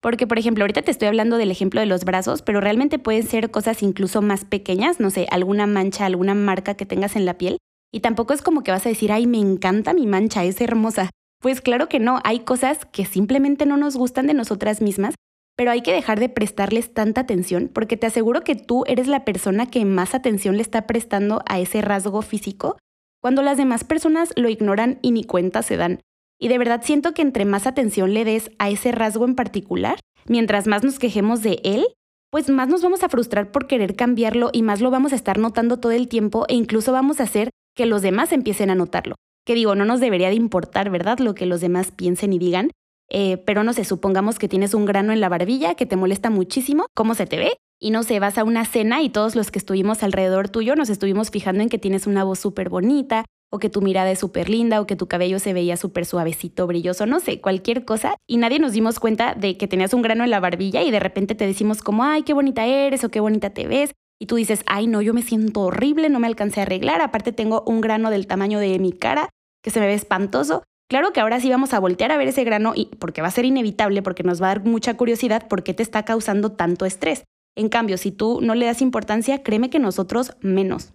Porque, 0.00 0.26
por 0.26 0.38
ejemplo, 0.38 0.64
ahorita 0.64 0.82
te 0.82 0.90
estoy 0.90 1.08
hablando 1.08 1.36
del 1.36 1.50
ejemplo 1.50 1.80
de 1.80 1.86
los 1.86 2.04
brazos, 2.04 2.42
pero 2.42 2.60
realmente 2.60 2.98
pueden 2.98 3.24
ser 3.24 3.50
cosas 3.50 3.82
incluso 3.82 4.22
más 4.22 4.44
pequeñas, 4.44 4.98
no 4.98 5.10
sé, 5.10 5.26
alguna 5.30 5.66
mancha, 5.66 6.06
alguna 6.06 6.34
marca 6.34 6.74
que 6.74 6.86
tengas 6.86 7.16
en 7.16 7.26
la 7.26 7.36
piel. 7.36 7.58
Y 7.92 8.00
tampoco 8.00 8.32
es 8.32 8.40
como 8.40 8.62
que 8.62 8.70
vas 8.70 8.86
a 8.86 8.88
decir, 8.88 9.12
ay, 9.12 9.26
me 9.26 9.38
encanta 9.38 9.92
mi 9.92 10.06
mancha, 10.06 10.44
es 10.44 10.60
hermosa. 10.60 11.10
Pues 11.46 11.60
claro 11.60 11.88
que 11.88 12.00
no, 12.00 12.18
hay 12.24 12.40
cosas 12.40 12.86
que 12.86 13.04
simplemente 13.04 13.66
no 13.66 13.76
nos 13.76 13.94
gustan 13.94 14.26
de 14.26 14.34
nosotras 14.34 14.82
mismas, 14.82 15.14
pero 15.56 15.70
hay 15.70 15.80
que 15.80 15.92
dejar 15.92 16.18
de 16.18 16.28
prestarles 16.28 16.92
tanta 16.92 17.20
atención, 17.20 17.70
porque 17.72 17.96
te 17.96 18.08
aseguro 18.08 18.40
que 18.40 18.56
tú 18.56 18.82
eres 18.88 19.06
la 19.06 19.24
persona 19.24 19.66
que 19.66 19.84
más 19.84 20.16
atención 20.16 20.56
le 20.56 20.62
está 20.62 20.88
prestando 20.88 21.44
a 21.46 21.60
ese 21.60 21.82
rasgo 21.82 22.20
físico, 22.22 22.78
cuando 23.22 23.42
las 23.42 23.58
demás 23.58 23.84
personas 23.84 24.32
lo 24.34 24.48
ignoran 24.48 24.98
y 25.02 25.12
ni 25.12 25.22
cuenta 25.22 25.62
se 25.62 25.76
dan. 25.76 26.00
Y 26.36 26.48
de 26.48 26.58
verdad 26.58 26.80
siento 26.82 27.14
que 27.14 27.22
entre 27.22 27.44
más 27.44 27.68
atención 27.68 28.12
le 28.12 28.24
des 28.24 28.50
a 28.58 28.68
ese 28.68 28.90
rasgo 28.90 29.24
en 29.24 29.36
particular, 29.36 30.00
mientras 30.26 30.66
más 30.66 30.82
nos 30.82 30.98
quejemos 30.98 31.44
de 31.44 31.60
él, 31.62 31.86
pues 32.32 32.50
más 32.50 32.66
nos 32.66 32.82
vamos 32.82 33.04
a 33.04 33.08
frustrar 33.08 33.52
por 33.52 33.68
querer 33.68 33.94
cambiarlo 33.94 34.50
y 34.52 34.64
más 34.64 34.80
lo 34.80 34.90
vamos 34.90 35.12
a 35.12 35.16
estar 35.16 35.38
notando 35.38 35.78
todo 35.78 35.92
el 35.92 36.08
tiempo 36.08 36.44
e 36.48 36.54
incluso 36.54 36.90
vamos 36.90 37.20
a 37.20 37.22
hacer 37.22 37.50
que 37.76 37.86
los 37.86 38.02
demás 38.02 38.32
empiecen 38.32 38.70
a 38.70 38.74
notarlo. 38.74 39.14
Que 39.46 39.54
digo, 39.54 39.74
no 39.74 39.86
nos 39.86 40.00
debería 40.00 40.28
de 40.28 40.34
importar, 40.34 40.90
¿verdad? 40.90 41.18
Lo 41.20 41.34
que 41.34 41.46
los 41.46 41.62
demás 41.62 41.92
piensen 41.92 42.34
y 42.34 42.38
digan. 42.38 42.70
Eh, 43.08 43.38
pero 43.38 43.62
no 43.64 43.72
sé, 43.72 43.84
supongamos 43.84 44.38
que 44.38 44.48
tienes 44.48 44.74
un 44.74 44.84
grano 44.84 45.12
en 45.12 45.20
la 45.20 45.28
barbilla 45.28 45.76
que 45.76 45.86
te 45.86 45.96
molesta 45.96 46.28
muchísimo, 46.28 46.86
¿cómo 46.94 47.14
se 47.14 47.26
te 47.26 47.38
ve? 47.38 47.56
Y 47.80 47.90
no 47.90 48.02
sé, 48.02 48.18
vas 48.18 48.38
a 48.38 48.44
una 48.44 48.64
cena 48.64 49.02
y 49.02 49.10
todos 49.10 49.36
los 49.36 49.50
que 49.50 49.58
estuvimos 49.58 50.02
alrededor 50.02 50.48
tuyo 50.48 50.74
nos 50.74 50.90
estuvimos 50.90 51.30
fijando 51.30 51.62
en 51.62 51.68
que 51.68 51.78
tienes 51.78 52.06
una 52.06 52.24
voz 52.24 52.40
súper 52.40 52.68
bonita, 52.68 53.24
o 53.52 53.58
que 53.60 53.70
tu 53.70 53.80
mirada 53.80 54.10
es 54.10 54.18
súper 54.18 54.48
linda, 54.48 54.80
o 54.80 54.86
que 54.86 54.96
tu 54.96 55.06
cabello 55.06 55.38
se 55.38 55.52
veía 55.52 55.76
súper 55.76 56.04
suavecito, 56.04 56.66
brilloso, 56.66 57.06
no 57.06 57.20
sé, 57.20 57.40
cualquier 57.40 57.84
cosa. 57.84 58.16
Y 58.26 58.38
nadie 58.38 58.58
nos 58.58 58.72
dimos 58.72 58.98
cuenta 58.98 59.34
de 59.34 59.56
que 59.56 59.68
tenías 59.68 59.94
un 59.94 60.02
grano 60.02 60.24
en 60.24 60.30
la 60.30 60.40
barbilla 60.40 60.82
y 60.82 60.90
de 60.90 60.98
repente 60.98 61.36
te 61.36 61.46
decimos 61.46 61.82
como, 61.82 62.02
ay, 62.02 62.24
qué 62.24 62.32
bonita 62.32 62.66
eres 62.66 63.04
o 63.04 63.10
qué 63.10 63.20
bonita 63.20 63.50
te 63.50 63.68
ves. 63.68 63.92
Y 64.18 64.26
tú 64.26 64.36
dices, 64.36 64.62
ay, 64.66 64.88
no, 64.88 65.02
yo 65.02 65.14
me 65.14 65.22
siento 65.22 65.60
horrible, 65.60 66.08
no 66.08 66.18
me 66.18 66.26
alcancé 66.26 66.60
a 66.60 66.62
arreglar, 66.64 67.00
aparte 67.02 67.32
tengo 67.32 67.62
un 67.66 67.80
grano 67.80 68.10
del 68.10 68.26
tamaño 68.26 68.58
de 68.58 68.78
mi 68.78 68.92
cara 68.92 69.28
que 69.66 69.72
se 69.72 69.80
me 69.80 69.88
ve 69.88 69.94
espantoso. 69.94 70.62
Claro 70.88 71.12
que 71.12 71.18
ahora 71.18 71.40
sí 71.40 71.50
vamos 71.50 71.74
a 71.74 71.80
voltear 71.80 72.12
a 72.12 72.16
ver 72.16 72.28
ese 72.28 72.44
grano 72.44 72.72
y 72.76 72.86
porque 73.00 73.20
va 73.20 73.26
a 73.26 73.32
ser 73.32 73.44
inevitable, 73.44 74.00
porque 74.00 74.22
nos 74.22 74.40
va 74.40 74.46
a 74.46 74.54
dar 74.54 74.64
mucha 74.64 74.96
curiosidad 74.96 75.48
por 75.48 75.64
qué 75.64 75.74
te 75.74 75.82
está 75.82 76.04
causando 76.04 76.52
tanto 76.52 76.86
estrés. 76.86 77.24
En 77.56 77.68
cambio, 77.68 77.98
si 77.98 78.12
tú 78.12 78.38
no 78.40 78.54
le 78.54 78.66
das 78.66 78.80
importancia, 78.80 79.42
créeme 79.42 79.68
que 79.68 79.80
nosotros 79.80 80.36
menos. 80.40 80.94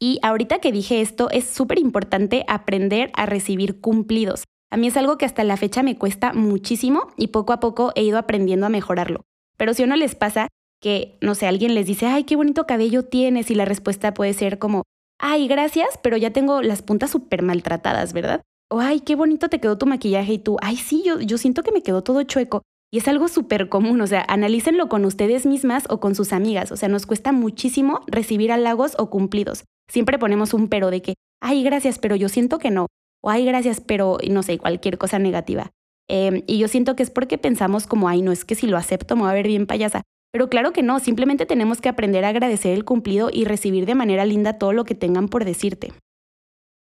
Y 0.00 0.18
ahorita 0.22 0.60
que 0.60 0.72
dije 0.72 1.02
esto, 1.02 1.28
es 1.28 1.44
súper 1.44 1.78
importante 1.78 2.46
aprender 2.48 3.10
a 3.12 3.26
recibir 3.26 3.82
cumplidos. 3.82 4.44
A 4.70 4.78
mí 4.78 4.86
es 4.86 4.96
algo 4.96 5.18
que 5.18 5.26
hasta 5.26 5.44
la 5.44 5.58
fecha 5.58 5.82
me 5.82 5.98
cuesta 5.98 6.32
muchísimo 6.32 7.08
y 7.18 7.26
poco 7.26 7.52
a 7.52 7.60
poco 7.60 7.92
he 7.96 8.02
ido 8.02 8.16
aprendiendo 8.16 8.64
a 8.64 8.70
mejorarlo. 8.70 9.26
Pero 9.58 9.74
si 9.74 9.82
o 9.82 9.86
no 9.86 9.96
les 9.96 10.14
pasa 10.14 10.48
que, 10.80 11.18
no 11.20 11.34
sé, 11.34 11.46
alguien 11.46 11.74
les 11.74 11.84
dice, 11.84 12.06
ay, 12.06 12.24
qué 12.24 12.34
bonito 12.34 12.66
cabello 12.66 13.04
tienes 13.04 13.50
y 13.50 13.54
la 13.54 13.66
respuesta 13.66 14.14
puede 14.14 14.32
ser 14.32 14.58
como, 14.58 14.84
ay, 15.20 15.46
gracias, 15.46 15.98
pero 16.02 16.16
ya 16.16 16.32
tengo 16.32 16.62
las 16.62 16.82
puntas 16.82 17.10
súper 17.10 17.42
maltratadas, 17.42 18.12
¿verdad? 18.12 18.42
O, 18.70 18.80
ay, 18.80 19.00
qué 19.00 19.14
bonito 19.14 19.48
te 19.48 19.60
quedó 19.60 19.78
tu 19.78 19.86
maquillaje 19.86 20.32
y 20.34 20.38
tú, 20.38 20.56
ay, 20.62 20.76
sí, 20.76 21.02
yo, 21.04 21.20
yo 21.20 21.38
siento 21.38 21.62
que 21.62 21.72
me 21.72 21.82
quedó 21.82 22.02
todo 22.02 22.22
chueco. 22.22 22.62
Y 22.92 22.98
es 22.98 23.06
algo 23.06 23.28
súper 23.28 23.68
común, 23.68 24.00
o 24.00 24.06
sea, 24.06 24.24
analícenlo 24.28 24.88
con 24.88 25.04
ustedes 25.04 25.46
mismas 25.46 25.84
o 25.88 26.00
con 26.00 26.16
sus 26.16 26.32
amigas, 26.32 26.72
o 26.72 26.76
sea, 26.76 26.88
nos 26.88 27.06
cuesta 27.06 27.30
muchísimo 27.30 28.00
recibir 28.08 28.50
halagos 28.50 28.96
o 28.98 29.10
cumplidos. 29.10 29.64
Siempre 29.88 30.18
ponemos 30.18 30.54
un 30.54 30.68
pero 30.68 30.90
de 30.90 31.00
que, 31.02 31.14
ay, 31.40 31.62
gracias, 31.62 31.98
pero 31.98 32.16
yo 32.16 32.28
siento 32.28 32.58
que 32.58 32.70
no. 32.70 32.86
O 33.22 33.30
ay, 33.30 33.44
gracias, 33.44 33.80
pero 33.80 34.18
no 34.28 34.42
sé, 34.42 34.58
cualquier 34.58 34.98
cosa 34.98 35.18
negativa. 35.18 35.70
Em, 36.08 36.42
y 36.46 36.58
yo 36.58 36.66
siento 36.66 36.96
que 36.96 37.02
es 37.04 37.10
porque 37.10 37.38
pensamos 37.38 37.86
como, 37.86 38.08
ay, 38.08 38.22
no 38.22 38.32
es 38.32 38.44
que 38.44 38.56
si 38.56 38.66
lo 38.66 38.76
acepto 38.76 39.14
me 39.14 39.22
va 39.22 39.30
a 39.30 39.34
ver 39.34 39.46
bien 39.46 39.66
payasa. 39.66 40.02
Pero 40.32 40.48
claro 40.48 40.72
que 40.72 40.82
no, 40.82 41.00
simplemente 41.00 41.46
tenemos 41.46 41.80
que 41.80 41.88
aprender 41.88 42.24
a 42.24 42.28
agradecer 42.28 42.72
el 42.72 42.84
cumplido 42.84 43.30
y 43.32 43.44
recibir 43.44 43.86
de 43.86 43.94
manera 43.94 44.24
linda 44.24 44.58
todo 44.58 44.72
lo 44.72 44.84
que 44.84 44.94
tengan 44.94 45.28
por 45.28 45.44
decirte. 45.44 45.92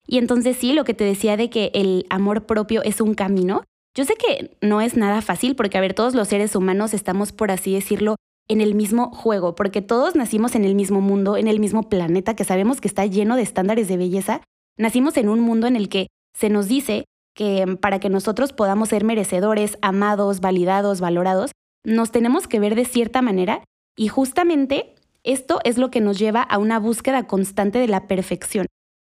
Y 0.05 0.17
entonces 0.17 0.57
sí, 0.57 0.73
lo 0.73 0.83
que 0.83 0.93
te 0.93 1.03
decía 1.03 1.37
de 1.37 1.49
que 1.49 1.71
el 1.73 2.05
amor 2.09 2.45
propio 2.45 2.81
es 2.83 2.99
un 2.99 3.13
camino, 3.13 3.63
yo 3.95 4.05
sé 4.05 4.15
que 4.15 4.57
no 4.61 4.81
es 4.81 4.95
nada 4.95 5.21
fácil 5.21 5.55
porque, 5.55 5.77
a 5.77 5.81
ver, 5.81 5.93
todos 5.93 6.15
los 6.15 6.27
seres 6.27 6.55
humanos 6.55 6.93
estamos, 6.93 7.31
por 7.31 7.51
así 7.51 7.73
decirlo, 7.73 8.15
en 8.47 8.61
el 8.61 8.73
mismo 8.73 9.11
juego, 9.11 9.55
porque 9.55 9.81
todos 9.81 10.15
nacimos 10.15 10.55
en 10.55 10.65
el 10.65 10.75
mismo 10.75 11.01
mundo, 11.01 11.37
en 11.37 11.47
el 11.47 11.59
mismo 11.59 11.89
planeta 11.89 12.35
que 12.35 12.43
sabemos 12.43 12.81
que 12.81 12.87
está 12.87 13.05
lleno 13.05 13.35
de 13.35 13.43
estándares 13.43 13.87
de 13.87 13.97
belleza. 13.97 14.41
Nacimos 14.77 15.17
en 15.17 15.29
un 15.29 15.39
mundo 15.39 15.67
en 15.67 15.75
el 15.75 15.89
que 15.89 16.07
se 16.33 16.49
nos 16.49 16.67
dice 16.67 17.05
que 17.35 17.77
para 17.79 17.99
que 17.99 18.09
nosotros 18.09 18.53
podamos 18.53 18.89
ser 18.89 19.03
merecedores, 19.03 19.77
amados, 19.81 20.39
validados, 20.39 20.99
valorados, 20.99 21.51
nos 21.85 22.11
tenemos 22.11 22.47
que 22.47 22.59
ver 22.59 22.75
de 22.75 22.85
cierta 22.85 23.21
manera 23.21 23.63
y 23.97 24.07
justamente 24.07 24.95
esto 25.23 25.59
es 25.63 25.77
lo 25.77 25.91
que 25.91 26.01
nos 26.01 26.17
lleva 26.17 26.41
a 26.41 26.57
una 26.57 26.79
búsqueda 26.79 27.27
constante 27.27 27.79
de 27.79 27.87
la 27.87 28.07
perfección. 28.07 28.67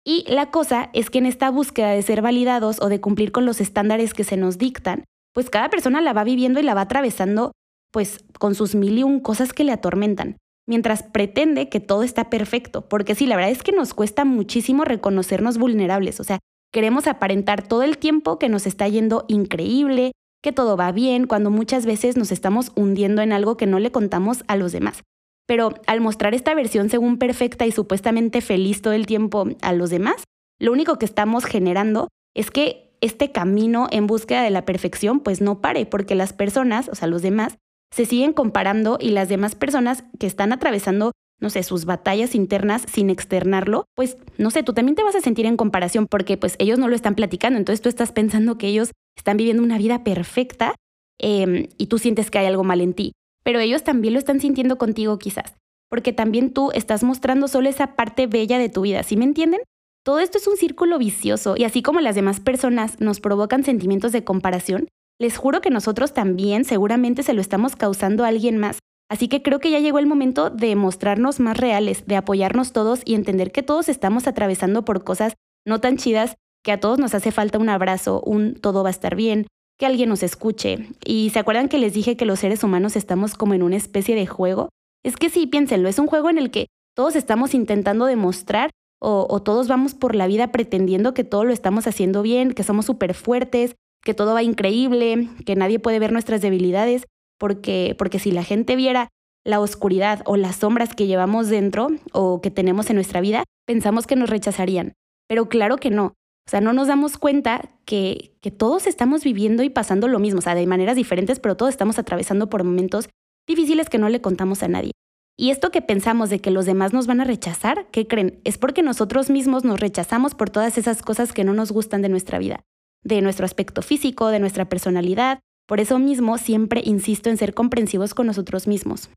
Y 0.05 0.23
la 0.27 0.51
cosa 0.51 0.89
es 0.93 1.09
que 1.09 1.17
en 1.17 1.25
esta 1.25 1.49
búsqueda 1.49 1.89
de 1.89 2.01
ser 2.03 2.21
validados 2.21 2.79
o 2.81 2.89
de 2.89 3.01
cumplir 3.01 3.31
con 3.31 3.45
los 3.45 3.59
estándares 3.59 4.13
que 4.13 4.23
se 4.23 4.37
nos 4.37 4.59
dictan, 4.59 5.03
pues 5.33 5.49
cada 5.49 5.69
persona 5.69 5.99
la 6.01 6.13
va 6.13 6.23
viviendo 6.23 6.59
y 6.59 6.63
la 6.63 6.75
va 6.75 6.81
atravesando 6.81 7.51
pues 7.91 8.23
con 8.39 8.55
sus 8.55 8.75
mil 8.75 8.97
y 8.97 9.03
un 9.03 9.19
cosas 9.19 9.53
que 9.53 9.63
le 9.63 9.71
atormentan, 9.71 10.37
mientras 10.67 11.03
pretende 11.03 11.69
que 11.69 11.79
todo 11.79 12.03
está 12.03 12.29
perfecto, 12.29 12.87
porque 12.89 13.15
sí, 13.15 13.25
la 13.25 13.37
verdad 13.37 13.51
es 13.51 13.63
que 13.63 13.71
nos 13.71 13.93
cuesta 13.93 14.25
muchísimo 14.25 14.83
reconocernos 14.83 15.57
vulnerables, 15.57 16.19
o 16.19 16.25
sea, 16.25 16.39
queremos 16.73 17.07
aparentar 17.07 17.65
todo 17.65 17.83
el 17.83 17.97
tiempo 17.97 18.37
que 18.37 18.49
nos 18.49 18.67
está 18.67 18.85
yendo 18.89 19.23
increíble, 19.29 20.11
que 20.45 20.51
todo 20.51 20.77
va 20.77 20.91
bien, 20.91 21.25
cuando 21.25 21.49
muchas 21.49 21.87
veces 21.87 22.17
nos 22.17 22.31
estamos 22.31 22.71
hundiendo 22.75 23.23
en 23.23 23.33
algo 23.33 23.57
que 23.57 23.65
no 23.65 23.79
le 23.79 23.91
contamos 23.91 24.43
a 24.47 24.55
los 24.55 24.71
demás. 24.71 25.01
Pero 25.47 25.73
al 25.87 26.01
mostrar 26.01 26.35
esta 26.35 26.53
versión 26.53 26.91
según 26.91 27.17
perfecta 27.17 27.65
y 27.65 27.71
supuestamente 27.71 28.41
feliz 28.41 28.83
todo 28.83 28.93
el 28.93 29.07
tiempo 29.07 29.47
a 29.63 29.73
los 29.73 29.89
demás, 29.89 30.23
lo 30.59 30.71
único 30.71 30.99
que 30.99 31.05
estamos 31.05 31.45
generando 31.45 32.09
es 32.35 32.51
que 32.51 32.95
este 33.01 33.31
camino 33.31 33.87
en 33.89 34.05
búsqueda 34.05 34.43
de 34.43 34.51
la 34.51 34.65
perfección 34.65 35.19
pues 35.19 35.41
no 35.41 35.61
pare, 35.61 35.87
porque 35.87 36.13
las 36.13 36.31
personas, 36.31 36.89
o 36.89 36.93
sea, 36.93 37.07
los 37.07 37.23
demás, 37.23 37.57
se 37.91 38.05
siguen 38.05 38.31
comparando 38.31 38.99
y 39.01 39.09
las 39.09 39.29
demás 39.29 39.55
personas 39.55 40.03
que 40.19 40.27
están 40.27 40.53
atravesando, 40.53 41.11
no 41.39 41.49
sé, 41.49 41.63
sus 41.63 41.85
batallas 41.85 42.35
internas 42.35 42.83
sin 42.91 43.09
externarlo, 43.09 43.85
pues 43.95 44.17
no 44.37 44.51
sé, 44.51 44.63
tú 44.63 44.73
también 44.73 44.95
te 44.95 45.03
vas 45.03 45.15
a 45.15 45.21
sentir 45.21 45.45
en 45.45 45.57
comparación 45.57 46.07
porque 46.07 46.37
pues 46.37 46.55
ellos 46.59 46.79
no 46.79 46.87
lo 46.87 46.95
están 46.95 47.15
platicando, 47.15 47.59
entonces 47.59 47.81
tú 47.81 47.89
estás 47.89 48.11
pensando 48.11 48.57
que 48.57 48.67
ellos 48.67 48.91
están 49.17 49.37
viviendo 49.37 49.63
una 49.63 49.77
vida 49.77 50.03
perfecta 50.03 50.75
em, 51.19 51.67
y 51.77 51.87
tú 51.87 51.97
sientes 51.97 52.31
que 52.31 52.39
hay 52.39 52.45
algo 52.45 52.63
mal 52.63 52.81
en 52.81 52.93
ti, 52.93 53.13
pero 53.43 53.59
ellos 53.59 53.83
también 53.83 54.13
lo 54.13 54.19
están 54.19 54.39
sintiendo 54.39 54.77
contigo 54.77 55.17
quizás, 55.19 55.55
porque 55.89 56.13
también 56.13 56.51
tú 56.51 56.71
estás 56.71 57.03
mostrando 57.03 57.47
solo 57.47 57.69
esa 57.69 57.95
parte 57.95 58.27
bella 58.27 58.57
de 58.57 58.69
tu 58.69 58.81
vida, 58.81 59.03
¿sí 59.03 59.17
me 59.17 59.25
entienden? 59.25 59.61
Todo 60.03 60.19
esto 60.19 60.37
es 60.37 60.47
un 60.47 60.55
círculo 60.55 60.99
vicioso 60.99 61.55
y 61.57 61.63
así 61.63 61.81
como 61.81 61.99
las 61.99 62.15
demás 62.15 62.39
personas 62.39 62.99
nos 62.99 63.19
provocan 63.19 63.63
sentimientos 63.63 64.11
de 64.11 64.23
comparación, 64.23 64.87
les 65.19 65.37
juro 65.37 65.61
que 65.61 65.69
nosotros 65.69 66.13
también 66.13 66.65
seguramente 66.65 67.23
se 67.23 67.33
lo 67.33 67.41
estamos 67.41 67.75
causando 67.75 68.23
a 68.23 68.27
alguien 68.27 68.57
más. 68.57 68.79
Así 69.09 69.27
que 69.27 69.41
creo 69.41 69.59
que 69.59 69.71
ya 69.71 69.79
llegó 69.79 69.99
el 69.99 70.07
momento 70.07 70.49
de 70.49 70.75
mostrarnos 70.75 71.39
más 71.39 71.57
reales, 71.57 72.05
de 72.07 72.15
apoyarnos 72.15 72.73
todos 72.73 73.01
y 73.05 73.13
entender 73.13 73.51
que 73.51 73.63
todos 73.63 73.89
estamos 73.89 74.27
atravesando 74.27 74.83
por 74.83 75.03
cosas 75.03 75.33
no 75.65 75.79
tan 75.79 75.97
chidas, 75.97 76.35
que 76.63 76.71
a 76.71 76.79
todos 76.79 76.97
nos 76.97 77.13
hace 77.13 77.31
falta 77.31 77.59
un 77.59 77.69
abrazo, 77.69 78.21
un 78.21 78.55
todo 78.55 78.83
va 78.83 78.89
a 78.89 78.91
estar 78.91 79.15
bien, 79.15 79.47
que 79.77 79.85
alguien 79.85 80.09
nos 80.09 80.23
escuche. 80.23 80.89
Y 81.05 81.29
se 81.31 81.39
acuerdan 81.39 81.69
que 81.69 81.77
les 81.77 81.93
dije 81.93 82.17
que 82.17 82.25
los 82.25 82.39
seres 82.39 82.63
humanos 82.63 82.95
estamos 82.95 83.35
como 83.35 83.53
en 83.53 83.63
una 83.63 83.75
especie 83.75 84.15
de 84.15 84.25
juego. 84.25 84.69
Es 85.03 85.17
que 85.17 85.29
sí, 85.29 85.45
piénsenlo, 85.45 85.87
es 85.89 85.99
un 85.99 86.07
juego 86.07 86.29
en 86.29 86.37
el 86.37 86.49
que 86.49 86.67
todos 86.95 87.15
estamos 87.15 87.53
intentando 87.53 88.05
demostrar 88.05 88.71
o, 89.01 89.39
todos 89.43 89.67
vamos 89.67 89.93
por 89.93 90.15
la 90.15 90.25
vida 90.25 90.51
pretendiendo 90.51 91.13
que 91.13 91.23
todo 91.23 91.43
lo 91.43 91.53
estamos 91.53 91.85
haciendo 91.85 92.23
bien, 92.23 92.53
que 92.53 92.63
somos 92.63 92.87
súper 92.87 93.13
fuertes, 93.13 93.75
que 94.01 94.15
todo 94.15 94.33
va 94.33 94.41
increíble, 94.41 95.29
que 95.45 95.55
nadie 95.55 95.77
puede 95.77 95.99
ver 95.99 96.11
nuestras 96.11 96.41
debilidades, 96.41 97.05
porque, 97.37 97.95
porque 97.97 98.19
si 98.19 98.31
la 98.31 98.43
gente 98.43 98.75
viera 98.75 99.09
la 99.43 99.59
oscuridad 99.59 100.21
o 100.25 100.37
las 100.37 100.57
sombras 100.57 100.95
que 100.95 101.07
llevamos 101.07 101.49
dentro 101.49 101.87
o 102.11 102.41
que 102.41 102.51
tenemos 102.51 102.89
en 102.89 102.95
nuestra 102.95 103.21
vida, 103.21 103.43
pensamos 103.65 104.07
que 104.07 104.15
nos 104.15 104.29
rechazarían. 104.29 104.93
Pero 105.27 105.49
claro 105.49 105.77
que 105.77 105.91
no. 105.91 106.15
O 106.47 106.51
sea, 106.51 106.61
no 106.61 106.73
nos 106.73 106.87
damos 106.87 107.17
cuenta 107.17 107.71
que, 107.85 108.35
que 108.41 108.51
todos 108.51 108.85
estamos 108.87 109.23
viviendo 109.23 109.63
y 109.63 109.69
pasando 109.69 110.07
lo 110.07 110.19
mismo, 110.19 110.39
o 110.39 110.41
sea, 110.41 110.53
de 110.53 110.67
maneras 110.67 110.95
diferentes, 110.95 111.39
pero 111.39 111.57
todos 111.57 111.71
estamos 111.71 111.97
atravesando 111.97 112.49
por 112.49 112.63
momentos 112.63 113.09
difíciles 113.47 113.89
que 113.89 113.97
no 113.97 114.09
le 114.09 114.21
contamos 114.21 114.61
a 114.63 114.67
nadie. 114.67 114.91
Y 115.37 115.49
esto 115.49 115.69
que 115.69 115.81
pensamos 115.81 116.29
de 116.29 116.39
que 116.39 116.51
los 116.51 116.65
demás 116.65 116.93
nos 116.93 117.07
van 117.07 117.19
a 117.19 117.25
rechazar, 117.25 117.87
¿qué 117.91 118.07
creen? 118.07 118.39
Es 118.45 118.57
porque 118.57 118.83
nosotros 118.83 119.29
mismos 119.29 119.65
nos 119.65 119.79
rechazamos 119.79 120.33
por 120.33 120.49
todas 120.49 120.77
esas 120.77 121.01
cosas 121.01 121.33
que 121.33 121.43
no 121.43 121.53
nos 121.53 121.71
gustan 121.71 122.01
de 122.01 122.09
nuestra 122.09 122.39
vida, 122.39 122.61
de 123.03 123.21
nuestro 123.21 123.45
aspecto 123.45 123.81
físico, 123.81 124.29
de 124.29 124.39
nuestra 124.39 124.65
personalidad. 124.65 125.39
Por 125.67 125.79
eso 125.79 125.99
mismo 125.99 126.37
siempre 126.37 126.81
insisto 126.83 127.29
en 127.29 127.37
ser 127.37 127.53
comprensivos 127.53 128.13
con 128.13 128.27
nosotros 128.27 128.67
mismos. 128.67 129.09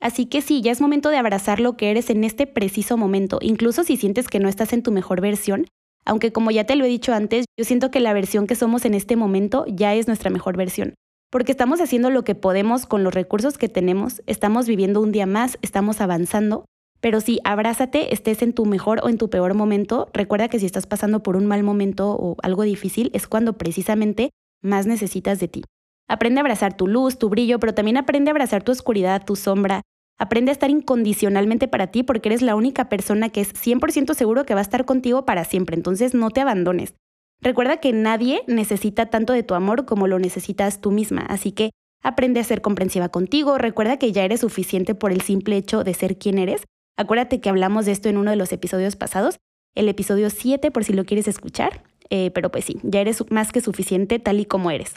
Así 0.00 0.26
que 0.26 0.42
sí, 0.42 0.60
ya 0.60 0.72
es 0.72 0.80
momento 0.80 1.08
de 1.08 1.16
abrazar 1.16 1.58
lo 1.58 1.76
que 1.76 1.90
eres 1.90 2.10
en 2.10 2.22
este 2.24 2.46
preciso 2.46 2.96
momento, 2.96 3.38
incluso 3.40 3.82
si 3.82 3.96
sientes 3.96 4.28
que 4.28 4.40
no 4.40 4.48
estás 4.48 4.72
en 4.72 4.82
tu 4.82 4.92
mejor 4.92 5.20
versión, 5.20 5.66
aunque 6.04 6.32
como 6.32 6.50
ya 6.50 6.64
te 6.64 6.76
lo 6.76 6.84
he 6.84 6.88
dicho 6.88 7.14
antes, 7.14 7.46
yo 7.58 7.64
siento 7.64 7.90
que 7.90 8.00
la 8.00 8.12
versión 8.12 8.46
que 8.46 8.54
somos 8.54 8.84
en 8.84 8.94
este 8.94 9.16
momento 9.16 9.64
ya 9.68 9.94
es 9.94 10.06
nuestra 10.06 10.30
mejor 10.30 10.56
versión 10.56 10.94
porque 11.36 11.52
estamos 11.52 11.80
haciendo 11.80 12.10
lo 12.10 12.24
que 12.24 12.34
podemos 12.34 12.86
con 12.86 13.04
los 13.04 13.12
recursos 13.12 13.58
que 13.58 13.68
tenemos, 13.68 14.22
estamos 14.26 14.66
viviendo 14.66 15.00
un 15.00 15.12
día 15.12 15.26
más, 15.26 15.58
estamos 15.62 16.00
avanzando, 16.00 16.64
pero 17.00 17.20
sí, 17.20 17.40
abrázate, 17.44 18.14
estés 18.14 18.42
en 18.42 18.52
tu 18.52 18.64
mejor 18.64 19.00
o 19.02 19.08
en 19.08 19.18
tu 19.18 19.28
peor 19.28 19.54
momento, 19.54 20.08
recuerda 20.14 20.48
que 20.48 20.58
si 20.58 20.66
estás 20.66 20.86
pasando 20.86 21.22
por 21.22 21.36
un 21.36 21.46
mal 21.46 21.62
momento 21.62 22.12
o 22.12 22.36
algo 22.42 22.62
difícil, 22.62 23.10
es 23.12 23.26
cuando 23.26 23.58
precisamente 23.58 24.30
más 24.62 24.86
necesitas 24.86 25.38
de 25.38 25.48
ti. 25.48 25.62
Aprende 26.08 26.40
a 26.40 26.42
abrazar 26.42 26.76
tu 26.76 26.86
luz, 26.86 27.18
tu 27.18 27.28
brillo, 27.28 27.58
pero 27.58 27.74
también 27.74 27.96
aprende 27.96 28.30
a 28.30 28.32
abrazar 28.32 28.62
tu 28.62 28.72
oscuridad, 28.72 29.24
tu 29.24 29.34
sombra. 29.34 29.82
Aprende 30.18 30.50
a 30.50 30.52
estar 30.52 30.70
incondicionalmente 30.70 31.68
para 31.68 31.88
ti 31.88 32.02
porque 32.02 32.28
eres 32.28 32.42
la 32.42 32.54
única 32.54 32.88
persona 32.88 33.28
que 33.28 33.40
es 33.40 33.52
100% 33.54 34.14
seguro 34.14 34.46
que 34.46 34.54
va 34.54 34.60
a 34.60 34.62
estar 34.62 34.84
contigo 34.84 35.26
para 35.26 35.44
siempre, 35.44 35.76
entonces 35.76 36.14
no 36.14 36.30
te 36.30 36.40
abandones. 36.40 36.94
Recuerda 37.42 37.78
que 37.78 37.92
nadie 37.92 38.42
necesita 38.46 39.06
tanto 39.06 39.32
de 39.34 39.42
tu 39.42 39.54
amor 39.54 39.84
como 39.84 40.06
lo 40.06 40.18
necesitas 40.18 40.80
tú 40.80 40.90
misma, 40.90 41.20
así 41.22 41.52
que 41.52 41.70
aprende 42.02 42.40
a 42.40 42.44
ser 42.44 42.62
comprensiva 42.62 43.10
contigo, 43.10 43.58
recuerda 43.58 43.98
que 43.98 44.12
ya 44.12 44.24
eres 44.24 44.40
suficiente 44.40 44.94
por 44.94 45.12
el 45.12 45.20
simple 45.20 45.56
hecho 45.56 45.84
de 45.84 45.92
ser 45.92 46.16
quien 46.16 46.38
eres. 46.38 46.64
Acuérdate 46.96 47.40
que 47.40 47.50
hablamos 47.50 47.84
de 47.84 47.92
esto 47.92 48.08
en 48.08 48.16
uno 48.16 48.30
de 48.30 48.36
los 48.36 48.52
episodios 48.52 48.96
pasados, 48.96 49.36
el 49.74 49.88
episodio 49.88 50.30
7 50.30 50.70
por 50.70 50.84
si 50.84 50.94
lo 50.94 51.04
quieres 51.04 51.28
escuchar, 51.28 51.82
eh, 52.08 52.30
pero 52.30 52.50
pues 52.50 52.64
sí, 52.64 52.78
ya 52.82 53.00
eres 53.00 53.22
más 53.30 53.52
que 53.52 53.60
suficiente 53.60 54.18
tal 54.18 54.40
y 54.40 54.46
como 54.46 54.70
eres. 54.70 54.94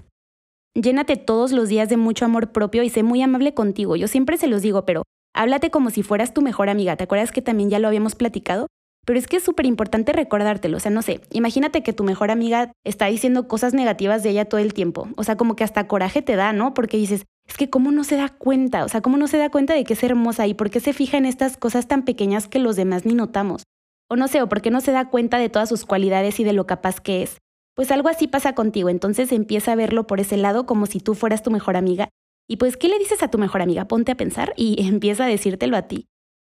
Llénate 0.76 1.18
todos 1.18 1.52
los 1.52 1.68
días 1.68 1.90
de 1.90 1.98
mucho 1.98 2.26
amor 2.26 2.52
propio 2.52 2.84
y 2.84 2.90
sé 2.90 3.04
muy 3.04 3.22
amable 3.22 3.54
contigo. 3.54 3.96
Yo 3.96 4.08
siempre 4.08 4.38
se 4.38 4.48
los 4.48 4.62
digo, 4.62 4.86
pero 4.86 5.04
háblate 5.34 5.72
como 5.72 5.90
si 5.90 6.04
fueras 6.04 6.34
tu 6.34 6.42
mejor 6.42 6.70
amiga. 6.70 6.96
¿Te 6.96 7.04
acuerdas 7.04 7.32
que 7.32 7.42
también 7.42 7.70
ya 7.70 7.80
lo 7.80 7.88
habíamos 7.88 8.16
platicado? 8.16 8.68
Pero 9.06 9.18
es 9.18 9.26
que 9.26 9.38
es 9.38 9.44
súper 9.44 9.66
importante 9.66 10.14
recordártelo. 10.14 10.78
O 10.78 10.80
sea, 10.80 10.92
no 10.92 11.02
sé, 11.02 11.22
imagínate 11.32 11.82
que 11.82 11.94
tu 11.94 12.04
mejor 12.04 12.30
amiga 12.30 12.72
está 12.86 13.08
diciendo 13.08 13.48
cosas 13.48 13.74
negativas 13.74 14.22
de 14.22 14.30
ella 14.30 14.46
todo 14.46 14.62
el 14.62 14.74
tiempo. 14.74 15.10
O 15.18 15.24
sea, 15.24 15.36
como 15.36 15.56
que 15.56 15.64
hasta 15.64 15.88
coraje 15.88 16.22
te 16.22 16.36
da, 16.36 16.54
¿no? 16.54 16.76
Porque 16.76 16.98
dices, 16.98 17.26
es 17.48 17.58
que 17.58 17.72
cómo 17.72 17.92
no 17.92 18.04
se 18.04 18.16
da 18.16 18.30
cuenta, 18.30 18.86
o 18.86 18.90
sea, 18.90 19.02
cómo 19.02 19.18
no 19.18 19.28
se 19.28 19.40
da 19.40 19.50
cuenta 19.50 19.74
de 19.74 19.84
que 19.84 19.94
es 19.94 20.04
hermosa 20.04 20.46
y 20.46 20.54
por 20.54 20.70
qué 20.70 20.80
se 20.80 20.94
fija 20.94 21.18
en 21.18 21.26
estas 21.26 21.58
cosas 21.58 21.88
tan 21.88 22.06
pequeñas 22.06 22.48
que 22.48 22.60
los 22.60 22.76
demás 22.76 23.06
ni 23.06 23.16
notamos. 23.16 23.64
O 24.08 24.16
no 24.16 24.28
sé, 24.28 24.42
o 24.44 24.50
por 24.50 24.62
qué 24.62 24.70
no 24.70 24.82
se 24.82 24.92
da 24.92 25.10
cuenta 25.10 25.40
de 25.40 25.50
todas 25.50 25.70
sus 25.70 25.86
cualidades 25.86 26.40
y 26.40 26.44
de 26.44 26.54
lo 26.54 26.68
capaz 26.68 27.02
que 27.02 27.24
es. 27.24 27.38
Pues 27.80 27.92
algo 27.92 28.10
así 28.10 28.28
pasa 28.28 28.56
contigo, 28.56 28.90
entonces 28.90 29.32
empieza 29.32 29.72
a 29.72 29.76
verlo 29.76 30.06
por 30.06 30.20
ese 30.20 30.36
lado 30.36 30.66
como 30.66 30.86
si 30.86 31.00
tú 31.00 31.16
fueras 31.16 31.44
tu 31.44 31.50
mejor 31.50 31.78
amiga. 31.78 32.10
Y 32.46 32.58
pues, 32.58 32.76
¿qué 32.76 32.90
le 32.90 33.00
dices 33.00 33.24
a 33.24 33.32
tu 33.32 33.38
mejor 33.38 33.62
amiga? 33.62 33.86
Ponte 33.86 34.12
a 34.12 34.16
pensar 34.16 34.52
y 34.58 34.86
empieza 34.86 35.24
a 35.24 35.28
decírtelo 35.30 35.78
a 35.78 35.84
ti. 35.84 36.10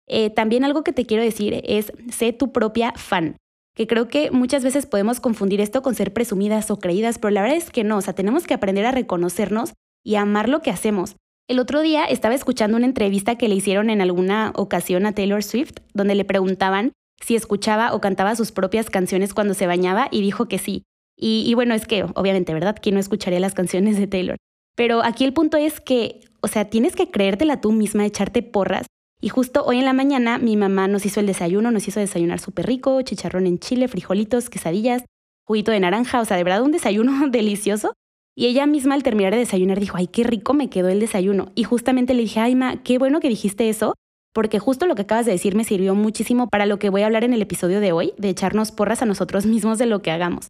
Eh, 0.05 0.29
también 0.29 0.63
algo 0.63 0.84
que 0.84 0.94
te 0.94 1.08
quiero 1.08 1.24
decir 1.24 1.63
es, 1.65 1.91
sé 2.12 2.32
tu 2.32 2.51
propia 2.51 2.94
fan, 2.96 3.38
que 3.75 3.88
creo 3.88 4.08
que 4.08 4.29
muchas 4.29 4.63
veces 4.63 4.86
podemos 4.86 5.20
confundir 5.20 5.62
esto 5.62 5.82
con 5.82 5.96
ser 5.96 6.13
presumidas 6.13 6.70
o 6.70 6.77
creídas, 6.77 7.17
pero 7.17 7.32
la 7.32 7.41
verdad 7.41 7.58
es 7.58 7.72
que 7.72 7.84
no, 7.84 7.98
o 7.98 8.01
sea, 8.01 8.13
tenemos 8.13 8.46
que 8.46 8.53
aprender 8.53 8.86
a 8.86 8.91
reconocernos 8.91 9.74
y 10.03 10.17
a 10.17 10.22
amar 10.22 10.48
lo 10.48 10.62
que 10.62 10.70
hacemos. 10.70 11.15
El 11.48 11.58
otro 11.58 11.82
día 11.82 12.05
estaba 12.05 12.36
escuchando 12.36 12.77
una 12.77 12.86
entrevista 12.86 13.36
que 13.36 13.50
le 13.50 13.55
hicieron 13.55 13.89
en 13.89 14.01
alguna 14.01 14.53
ocasión 14.53 15.08
a 15.08 15.13
Taylor 15.13 15.41
Swift, 15.41 15.74
donde 15.96 16.13
le 16.13 16.24
preguntaban 16.24 16.91
si 17.20 17.36
escuchaba 17.36 17.96
o 17.96 18.00
cantaba 18.00 18.36
sus 18.36 18.51
propias 18.51 18.91
canciones 18.91 19.34
cuando 19.34 19.55
se 19.55 19.65
bañaba 19.65 20.08
y 20.12 20.22
dijo 20.22 20.48
que 20.48 20.60
sí. 20.60 20.84
Y, 21.18 21.54
bueno, 21.54 21.74
es 21.74 21.88
que 21.88 22.04
obviamente, 22.04 22.54
¿verdad? 22.54 22.76
¿Quién 22.82 22.96
no 22.96 23.02
escucharía 23.02 23.40
las 23.40 23.54
canciones 23.54 23.98
de 23.98 24.08
Taylor? 24.08 24.38
Pero 24.76 25.02
aquí 25.04 25.24
el 25.24 25.34
punto 25.34 25.58
es 25.58 25.80
que, 25.80 26.22
o 26.42 26.48
sea, 26.48 26.66
tienes 26.66 26.96
que 26.96 27.10
creértela 27.10 27.62
tú 27.62 27.72
misma, 27.72 28.06
echarte 28.06 28.44
porras 28.44 28.88
y 29.22 29.30
justo 29.30 29.64
hoy 29.66 29.80
en 29.80 29.86
la 29.86 29.94
mañana 29.94 30.38
mi 30.38 30.58
mamá 30.58 30.88
nos 30.88 31.06
hizo 31.06 31.20
el 31.20 31.26
desayuno, 31.26 31.72
nos 31.72 31.88
hizo 31.88 32.00
desayunar 32.00 32.40
súper 32.40 32.68
rico, 32.68 33.02
chicharrón 33.02 33.48
en 33.48 33.60
chile, 33.60 33.88
frijolitos, 33.88 34.50
quesadillas, 34.50 35.04
juguito 35.46 35.72
de 35.72 35.80
naranja, 35.80 36.22
o 36.22 36.26
sea, 36.26 36.38
de 36.38 36.44
verdad 36.44 36.62
un 36.62 36.72
desayuno 36.72 37.28
delicioso. 37.32 37.94
Y 38.38 38.48
ella 38.48 38.66
misma 38.66 38.96
al 38.96 39.04
terminar 39.04 39.34
de 39.34 39.40
desayunar 39.40 39.80
dijo, 39.80 39.98
ay, 39.98 40.08
qué 40.08 40.24
rico 40.24 40.54
me 40.54 40.70
quedó 40.70 40.90
el 40.90 41.00
desayuno. 41.00 41.54
Y 41.56 41.64
justamente 41.64 42.14
le 42.14 42.22
dije, 42.22 42.42
ay, 42.42 42.56
qué 42.84 42.98
bueno 42.98 43.22
que 43.22 43.30
dijiste 43.30 43.70
eso, 43.70 43.96
porque 44.34 44.60
justo 44.60 44.86
lo 44.86 44.96
que 44.96 45.04
acabas 45.04 45.26
de 45.26 45.32
decir 45.32 45.56
me 45.56 45.64
sirvió 45.64 45.96
muchísimo 45.96 46.48
para 46.50 46.66
lo 46.66 46.78
que 46.78 46.90
voy 46.90 47.04
a 47.04 47.06
hablar 47.06 47.24
en 47.24 47.34
el 47.34 47.42
episodio 47.42 47.80
de 47.80 47.94
hoy, 47.94 48.14
de 48.18 48.30
echarnos 48.30 48.74
porras 48.74 49.02
a 49.02 49.06
nosotros 49.06 49.46
mismos 49.46 49.78
de 49.78 49.86
lo 49.86 50.02
que 50.02 50.12
hagamos. 50.12 50.50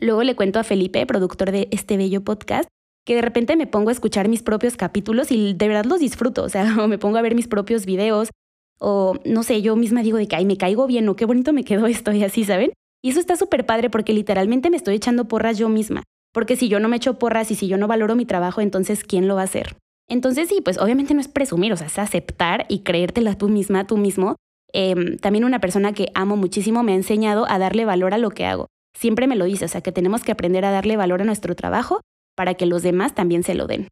Luego 0.00 0.22
le 0.22 0.34
cuento 0.34 0.58
a 0.58 0.64
Felipe, 0.64 1.06
productor 1.06 1.52
de 1.52 1.68
este 1.70 1.96
bello 1.96 2.22
podcast, 2.22 2.68
que 3.04 3.14
de 3.14 3.22
repente 3.22 3.56
me 3.56 3.66
pongo 3.66 3.90
a 3.90 3.92
escuchar 3.92 4.28
mis 4.28 4.42
propios 4.42 4.76
capítulos 4.76 5.30
y 5.30 5.54
de 5.54 5.68
verdad 5.68 5.84
los 5.84 6.00
disfruto, 6.00 6.42
o 6.42 6.48
sea, 6.48 6.64
o 6.82 6.88
me 6.88 6.98
pongo 6.98 7.18
a 7.18 7.22
ver 7.22 7.34
mis 7.34 7.48
propios 7.48 7.86
videos, 7.86 8.30
o 8.80 9.14
no 9.24 9.42
sé, 9.42 9.62
yo 9.62 9.76
misma 9.76 10.02
digo 10.02 10.18
de 10.18 10.26
que, 10.26 10.36
ay, 10.36 10.44
me 10.46 10.56
caigo 10.56 10.86
bien, 10.86 11.08
o 11.08 11.16
qué 11.16 11.24
bonito 11.24 11.52
me 11.52 11.64
quedó 11.64 11.86
esto 11.86 12.12
y 12.12 12.24
así, 12.24 12.44
¿saben? 12.44 12.72
Y 13.02 13.10
eso 13.10 13.20
está 13.20 13.36
súper 13.36 13.66
padre 13.66 13.90
porque 13.90 14.12
literalmente 14.12 14.70
me 14.70 14.76
estoy 14.76 14.94
echando 14.96 15.26
porras 15.26 15.58
yo 15.58 15.68
misma, 15.68 16.02
porque 16.32 16.56
si 16.56 16.68
yo 16.68 16.80
no 16.80 16.88
me 16.88 16.96
echo 16.96 17.18
porras 17.18 17.50
y 17.50 17.54
si 17.54 17.68
yo 17.68 17.76
no 17.76 17.86
valoro 17.86 18.16
mi 18.16 18.24
trabajo, 18.24 18.60
entonces, 18.60 19.04
¿quién 19.04 19.28
lo 19.28 19.36
va 19.36 19.42
a 19.42 19.44
hacer? 19.44 19.76
Entonces 20.08 20.48
sí, 20.48 20.60
pues 20.62 20.78
obviamente 20.78 21.14
no 21.14 21.20
es 21.20 21.28
presumir, 21.28 21.72
o 21.72 21.76
sea, 21.76 21.86
es 21.86 21.98
aceptar 21.98 22.66
y 22.68 22.80
creértela 22.80 23.36
tú 23.36 23.48
misma, 23.48 23.86
tú 23.86 23.96
mismo. 23.96 24.36
Em, 24.72 25.16
también 25.18 25.44
una 25.44 25.60
persona 25.60 25.92
que 25.92 26.08
amo 26.14 26.36
muchísimo 26.36 26.82
me 26.82 26.92
ha 26.92 26.96
enseñado 26.96 27.46
a 27.48 27.58
darle 27.58 27.84
valor 27.84 28.12
a 28.12 28.18
lo 28.18 28.30
que 28.30 28.44
hago. 28.44 28.66
Siempre 28.96 29.26
me 29.26 29.36
lo 29.36 29.44
dice, 29.44 29.64
o 29.64 29.68
sea, 29.68 29.80
que 29.80 29.92
tenemos 29.92 30.22
que 30.22 30.32
aprender 30.32 30.64
a 30.64 30.70
darle 30.70 30.96
valor 30.96 31.22
a 31.22 31.24
nuestro 31.24 31.54
trabajo 31.54 32.00
para 32.36 32.54
que 32.54 32.66
los 32.66 32.82
demás 32.82 33.14
también 33.14 33.42
se 33.42 33.54
lo 33.54 33.66
den. 33.66 33.88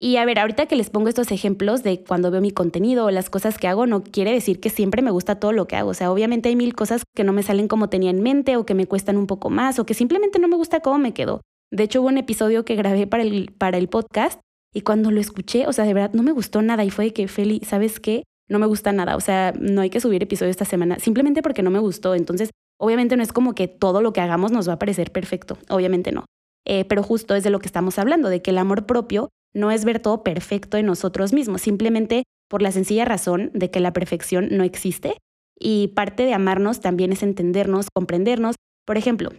Y 0.00 0.16
a 0.16 0.24
ver, 0.24 0.38
ahorita 0.38 0.66
que 0.66 0.76
les 0.76 0.90
pongo 0.90 1.08
estos 1.08 1.30
ejemplos 1.32 1.82
de 1.82 2.04
cuando 2.04 2.30
veo 2.30 2.40
mi 2.40 2.50
contenido 2.50 3.06
o 3.06 3.10
las 3.10 3.30
cosas 3.30 3.58
que 3.58 3.68
hago, 3.68 3.86
no 3.86 4.02
quiere 4.02 4.32
decir 4.32 4.60
que 4.60 4.68
siempre 4.68 5.02
me 5.02 5.10
gusta 5.10 5.36
todo 5.36 5.52
lo 5.52 5.66
que 5.66 5.76
hago. 5.76 5.90
O 5.90 5.94
sea, 5.94 6.12
obviamente 6.12 6.48
hay 6.48 6.56
mil 6.56 6.74
cosas 6.74 7.04
que 7.14 7.24
no 7.24 7.32
me 7.32 7.42
salen 7.42 7.68
como 7.68 7.88
tenía 7.88 8.10
en 8.10 8.20
mente 8.20 8.56
o 8.56 8.66
que 8.66 8.74
me 8.74 8.86
cuestan 8.86 9.16
un 9.16 9.26
poco 9.26 9.50
más 9.50 9.78
o 9.78 9.86
que 9.86 9.94
simplemente 9.94 10.38
no 10.38 10.48
me 10.48 10.56
gusta 10.56 10.80
cómo 10.80 10.98
me 10.98 11.14
quedó. 11.14 11.40
De 11.70 11.84
hecho, 11.84 12.02
hubo 12.02 12.08
un 12.08 12.18
episodio 12.18 12.64
que 12.64 12.76
grabé 12.76 13.06
para 13.06 13.22
el, 13.22 13.52
para 13.56 13.78
el 13.78 13.88
podcast 13.88 14.40
y 14.74 14.82
cuando 14.82 15.10
lo 15.10 15.20
escuché, 15.20 15.66
o 15.66 15.72
sea, 15.72 15.84
de 15.84 15.94
verdad 15.94 16.12
no 16.12 16.22
me 16.22 16.32
gustó 16.32 16.60
nada 16.60 16.84
y 16.84 16.90
fue 16.90 17.06
de 17.06 17.12
que, 17.12 17.28
Feli, 17.28 17.60
¿sabes 17.64 18.00
qué? 18.00 18.24
No 18.48 18.58
me 18.58 18.66
gusta 18.66 18.92
nada. 18.92 19.16
O 19.16 19.20
sea, 19.20 19.54
no 19.58 19.80
hay 19.80 19.90
que 19.90 20.00
subir 20.00 20.22
episodio 20.22 20.50
esta 20.50 20.64
semana 20.64 20.98
simplemente 20.98 21.40
porque 21.40 21.62
no 21.62 21.70
me 21.70 21.78
gustó. 21.78 22.14
Entonces, 22.14 22.50
obviamente 22.78 23.16
no 23.16 23.22
es 23.22 23.32
como 23.32 23.54
que 23.54 23.68
todo 23.68 24.02
lo 24.02 24.12
que 24.12 24.20
hagamos 24.20 24.52
nos 24.52 24.68
va 24.68 24.74
a 24.74 24.78
parecer 24.78 25.12
perfecto. 25.12 25.58
Obviamente 25.68 26.12
no. 26.12 26.24
eh, 26.66 26.84
pero 26.86 27.02
justo 27.02 27.34
es 27.34 27.44
de 27.44 27.50
lo 27.50 27.58
que 27.58 27.66
estamos 27.66 27.98
hablando, 27.98 28.28
de 28.28 28.40
que 28.42 28.50
el 28.50 28.58
amor 28.58 28.86
propio 28.86 29.28
no 29.54 29.70
es 29.70 29.84
ver 29.84 30.00
todo 30.00 30.22
perfecto 30.22 30.76
en 30.78 30.86
nosotros 30.86 31.32
mismos, 31.32 31.62
simplemente 31.62 32.24
por 32.48 32.62
la 32.62 32.72
sencilla 32.72 33.04
razón 33.04 33.50
de 33.54 33.70
que 33.70 33.80
la 33.80 33.92
perfección 33.92 34.48
no 34.50 34.64
existe 34.64 35.18
y 35.58 35.88
parte 35.88 36.24
de 36.24 36.34
amarnos 36.34 36.80
también 36.80 37.12
es 37.12 37.22
entendernos, 37.22 37.86
comprendernos. 37.94 38.56
Por 38.86 38.96
ejemplo, 38.98 39.30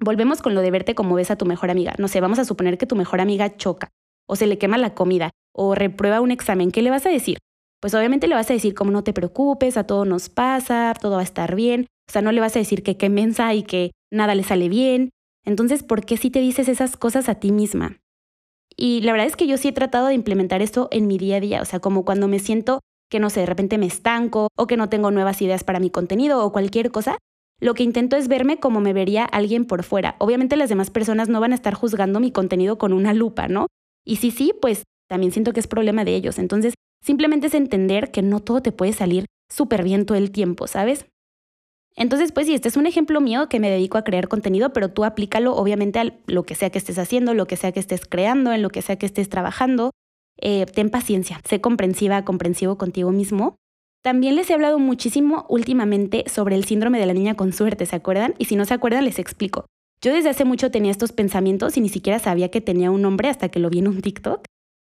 volvemos 0.00 0.42
con 0.42 0.54
lo 0.54 0.60
de 0.60 0.70
verte 0.70 0.94
como 0.94 1.14
ves 1.14 1.30
a 1.30 1.36
tu 1.36 1.46
mejor 1.46 1.70
amiga. 1.70 1.94
No 1.98 2.08
sé, 2.08 2.20
vamos 2.20 2.38
a 2.38 2.44
suponer 2.44 2.78
que 2.78 2.86
tu 2.86 2.96
mejor 2.96 3.20
amiga 3.20 3.56
choca 3.56 3.88
o 4.28 4.36
se 4.36 4.46
le 4.46 4.58
quema 4.58 4.78
la 4.78 4.94
comida 4.94 5.30
o 5.52 5.74
reprueba 5.74 6.20
un 6.20 6.30
examen. 6.30 6.70
¿Qué 6.70 6.82
le 6.82 6.90
vas 6.90 7.06
a 7.06 7.10
decir? 7.10 7.38
Pues 7.80 7.94
obviamente 7.94 8.28
le 8.28 8.34
vas 8.34 8.50
a 8.50 8.54
decir 8.54 8.74
como 8.74 8.90
no 8.90 9.04
te 9.04 9.12
preocupes, 9.12 9.76
a 9.76 9.84
todo 9.84 10.04
nos 10.04 10.28
pasa, 10.28 10.94
todo 11.00 11.16
va 11.16 11.20
a 11.20 11.24
estar 11.24 11.54
bien. 11.54 11.86
O 12.08 12.12
sea, 12.12 12.22
no 12.22 12.32
le 12.32 12.40
vas 12.40 12.56
a 12.56 12.58
decir 12.58 12.82
que 12.82 12.96
qué 12.96 13.08
mensa 13.08 13.54
y 13.54 13.62
que 13.62 13.92
nada 14.10 14.34
le 14.34 14.42
sale 14.42 14.68
bien. 14.68 15.10
Entonces, 15.44 15.82
¿por 15.82 16.04
qué 16.04 16.16
si 16.16 16.30
te 16.30 16.40
dices 16.40 16.68
esas 16.68 16.96
cosas 16.96 17.28
a 17.28 17.36
ti 17.36 17.52
misma? 17.52 17.98
Y 18.76 19.02
la 19.02 19.12
verdad 19.12 19.26
es 19.26 19.36
que 19.36 19.46
yo 19.46 19.56
sí 19.56 19.68
he 19.68 19.72
tratado 19.72 20.08
de 20.08 20.14
implementar 20.14 20.62
esto 20.62 20.88
en 20.90 21.06
mi 21.06 21.18
día 21.18 21.36
a 21.36 21.40
día, 21.40 21.62
o 21.62 21.64
sea, 21.64 21.80
como 21.80 22.04
cuando 22.04 22.28
me 22.28 22.38
siento 22.38 22.80
que 23.10 23.20
no 23.20 23.30
sé, 23.30 23.40
de 23.40 23.46
repente 23.46 23.78
me 23.78 23.86
estanco 23.86 24.48
o 24.56 24.66
que 24.66 24.76
no 24.76 24.88
tengo 24.88 25.10
nuevas 25.10 25.40
ideas 25.42 25.62
para 25.62 25.78
mi 25.78 25.90
contenido 25.90 26.44
o 26.44 26.52
cualquier 26.52 26.90
cosa, 26.90 27.18
lo 27.60 27.74
que 27.74 27.84
intento 27.84 28.16
es 28.16 28.28
verme 28.28 28.58
como 28.58 28.80
me 28.80 28.92
vería 28.92 29.24
alguien 29.24 29.66
por 29.66 29.84
fuera. 29.84 30.16
Obviamente 30.18 30.56
las 30.56 30.68
demás 30.68 30.90
personas 30.90 31.28
no 31.28 31.40
van 31.40 31.52
a 31.52 31.54
estar 31.54 31.74
juzgando 31.74 32.18
mi 32.18 32.32
contenido 32.32 32.76
con 32.78 32.92
una 32.92 33.14
lupa, 33.14 33.46
¿no? 33.46 33.68
Y 34.04 34.16
si 34.16 34.30
sí, 34.30 34.52
pues 34.60 34.82
también 35.08 35.32
siento 35.32 35.52
que 35.52 35.60
es 35.60 35.66
problema 35.66 36.04
de 36.04 36.16
ellos. 36.16 36.38
Entonces, 36.38 36.74
simplemente 37.02 37.46
es 37.46 37.54
entender 37.54 38.10
que 38.10 38.22
no 38.22 38.40
todo 38.40 38.62
te 38.62 38.72
puede 38.72 38.92
salir 38.92 39.26
súper 39.48 39.84
bien 39.84 40.06
todo 40.06 40.18
el 40.18 40.32
tiempo, 40.32 40.66
¿sabes? 40.66 41.06
Entonces, 41.96 42.32
pues 42.32 42.46
sí, 42.46 42.54
este 42.54 42.68
es 42.68 42.76
un 42.76 42.86
ejemplo 42.86 43.20
mío 43.20 43.48
que 43.48 43.60
me 43.60 43.70
dedico 43.70 43.98
a 43.98 44.02
crear 44.02 44.28
contenido, 44.28 44.72
pero 44.72 44.90
tú 44.90 45.04
aplícalo 45.04 45.54
obviamente 45.54 46.00
a 46.00 46.12
lo 46.26 46.42
que 46.44 46.54
sea 46.54 46.70
que 46.70 46.78
estés 46.78 46.98
haciendo, 46.98 47.34
lo 47.34 47.46
que 47.46 47.56
sea 47.56 47.72
que 47.72 47.80
estés 47.80 48.06
creando, 48.06 48.52
en 48.52 48.62
lo 48.62 48.70
que 48.70 48.82
sea 48.82 48.96
que 48.96 49.06
estés 49.06 49.28
trabajando. 49.28 49.90
Eh, 50.40 50.66
ten 50.66 50.90
paciencia, 50.90 51.40
sé 51.44 51.60
comprensiva, 51.60 52.24
comprensivo 52.24 52.76
contigo 52.76 53.12
mismo. 53.12 53.56
También 54.02 54.36
les 54.36 54.50
he 54.50 54.54
hablado 54.54 54.78
muchísimo 54.78 55.46
últimamente 55.48 56.24
sobre 56.28 56.56
el 56.56 56.64
síndrome 56.64 56.98
de 56.98 57.06
la 57.06 57.14
niña 57.14 57.36
con 57.36 57.52
suerte, 57.52 57.86
¿se 57.86 57.96
acuerdan? 57.96 58.34
Y 58.38 58.46
si 58.46 58.56
no 58.56 58.64
se 58.64 58.74
acuerdan, 58.74 59.04
les 59.04 59.18
explico. 59.18 59.66
Yo 60.02 60.12
desde 60.12 60.28
hace 60.28 60.44
mucho 60.44 60.70
tenía 60.70 60.90
estos 60.90 61.12
pensamientos 61.12 61.76
y 61.76 61.80
ni 61.80 61.88
siquiera 61.88 62.18
sabía 62.18 62.50
que 62.50 62.60
tenía 62.60 62.90
un 62.90 63.00
nombre 63.00 63.28
hasta 63.30 63.48
que 63.48 63.60
lo 63.60 63.70
vi 63.70 63.78
en 63.78 63.88
un 63.88 64.02
TikTok. 64.02 64.44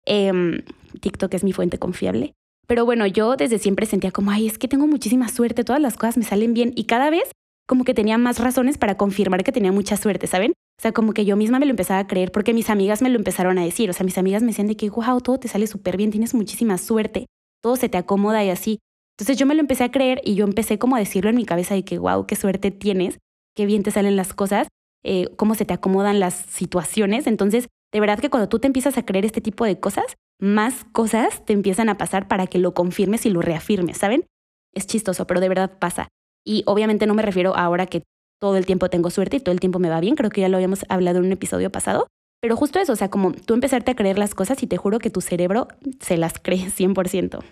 Em, 0.06 0.62
TikTok 1.00 1.32
es 1.34 1.44
mi 1.44 1.52
fuente 1.52 1.78
confiable. 1.78 2.34
Pero 2.66 2.84
bueno, 2.84 3.06
yo 3.06 3.36
desde 3.36 3.58
siempre 3.58 3.86
sentía 3.86 4.10
como, 4.10 4.30
ay, 4.30 4.46
es 4.46 4.58
que 4.58 4.68
tengo 4.68 4.86
muchísima 4.86 5.28
suerte, 5.28 5.64
todas 5.64 5.82
las 5.82 5.96
cosas 5.96 6.16
me 6.16 6.24
salen 6.24 6.54
bien 6.54 6.72
y 6.74 6.84
cada 6.84 7.10
vez 7.10 7.30
como 7.66 7.84
que 7.84 7.94
tenía 7.94 8.18
más 8.18 8.38
razones 8.38 8.78
para 8.78 8.96
confirmar 8.96 9.42
que 9.42 9.52
tenía 9.52 9.72
mucha 9.72 9.96
suerte, 9.96 10.26
¿saben? 10.26 10.52
O 10.78 10.82
sea, 10.82 10.92
como 10.92 11.12
que 11.12 11.24
yo 11.24 11.36
misma 11.36 11.58
me 11.58 11.66
lo 11.66 11.70
empezaba 11.70 12.00
a 12.00 12.06
creer 12.06 12.32
porque 12.32 12.52
mis 12.52 12.68
amigas 12.68 13.00
me 13.00 13.08
lo 13.08 13.16
empezaron 13.16 13.58
a 13.58 13.64
decir. 13.64 13.88
O 13.90 13.92
sea, 13.92 14.04
mis 14.04 14.18
amigas 14.18 14.42
me 14.42 14.48
decían 14.48 14.66
de 14.66 14.76
que, 14.76 14.90
wow, 14.90 15.20
todo 15.20 15.38
te 15.38 15.48
sale 15.48 15.66
súper 15.66 15.96
bien, 15.96 16.10
tienes 16.10 16.34
muchísima 16.34 16.78
suerte, 16.78 17.26
todo 17.62 17.76
se 17.76 17.88
te 17.88 17.96
acomoda 17.96 18.44
y 18.44 18.50
así. 18.50 18.78
Entonces 19.16 19.38
yo 19.38 19.46
me 19.46 19.54
lo 19.54 19.60
empecé 19.60 19.84
a 19.84 19.90
creer 19.90 20.20
y 20.24 20.34
yo 20.34 20.44
empecé 20.44 20.78
como 20.78 20.96
a 20.96 20.98
decirlo 20.98 21.30
en 21.30 21.36
mi 21.36 21.44
cabeza 21.44 21.74
de 21.74 21.84
que, 21.84 21.98
wow, 21.98 22.26
qué 22.26 22.36
suerte 22.36 22.70
tienes, 22.70 23.18
qué 23.54 23.64
bien 23.64 23.82
te 23.82 23.92
salen 23.92 24.16
las 24.16 24.34
cosas, 24.34 24.66
eh, 25.04 25.28
cómo 25.36 25.54
se 25.54 25.64
te 25.64 25.72
acomodan 25.72 26.18
las 26.18 26.34
situaciones. 26.34 27.26
Entonces, 27.26 27.68
de 27.94 28.00
verdad 28.00 28.18
que 28.18 28.28
cuando 28.28 28.48
tú 28.48 28.58
te 28.58 28.66
empiezas 28.66 28.98
a 28.98 29.06
creer 29.06 29.24
este 29.24 29.40
tipo 29.40 29.64
de 29.64 29.78
cosas, 29.78 30.16
más 30.40 30.84
cosas 30.90 31.44
te 31.44 31.52
empiezan 31.52 31.88
a 31.88 31.96
pasar 31.96 32.26
para 32.26 32.48
que 32.48 32.58
lo 32.58 32.74
confirmes 32.74 33.24
y 33.24 33.30
lo 33.30 33.40
reafirmes, 33.40 33.98
¿saben? 33.98 34.26
Es 34.74 34.88
chistoso, 34.88 35.28
pero 35.28 35.38
de 35.38 35.48
verdad 35.48 35.78
pasa. 35.78 36.08
Y 36.44 36.64
obviamente 36.66 37.06
no 37.06 37.14
me 37.14 37.22
refiero 37.22 37.56
ahora 37.56 37.86
que 37.86 38.02
todo 38.40 38.56
el 38.56 38.66
tiempo 38.66 38.90
tengo 38.90 39.10
suerte 39.10 39.36
y 39.36 39.40
todo 39.40 39.52
el 39.52 39.60
tiempo 39.60 39.78
me 39.78 39.90
va 39.90 40.00
bien, 40.00 40.16
creo 40.16 40.30
que 40.30 40.40
ya 40.40 40.48
lo 40.48 40.56
habíamos 40.56 40.84
hablado 40.88 41.20
en 41.20 41.26
un 41.26 41.32
episodio 41.32 41.70
pasado, 41.70 42.08
pero 42.42 42.56
justo 42.56 42.80
eso, 42.80 42.94
o 42.94 42.96
sea, 42.96 43.10
como 43.10 43.32
tú 43.32 43.54
empezarte 43.54 43.92
a 43.92 43.94
creer 43.94 44.18
las 44.18 44.34
cosas 44.34 44.60
y 44.64 44.66
te 44.66 44.76
juro 44.76 44.98
que 44.98 45.10
tu 45.10 45.20
cerebro 45.20 45.68
se 46.00 46.16
las 46.16 46.40
cree 46.40 46.66
100%. 46.76 47.44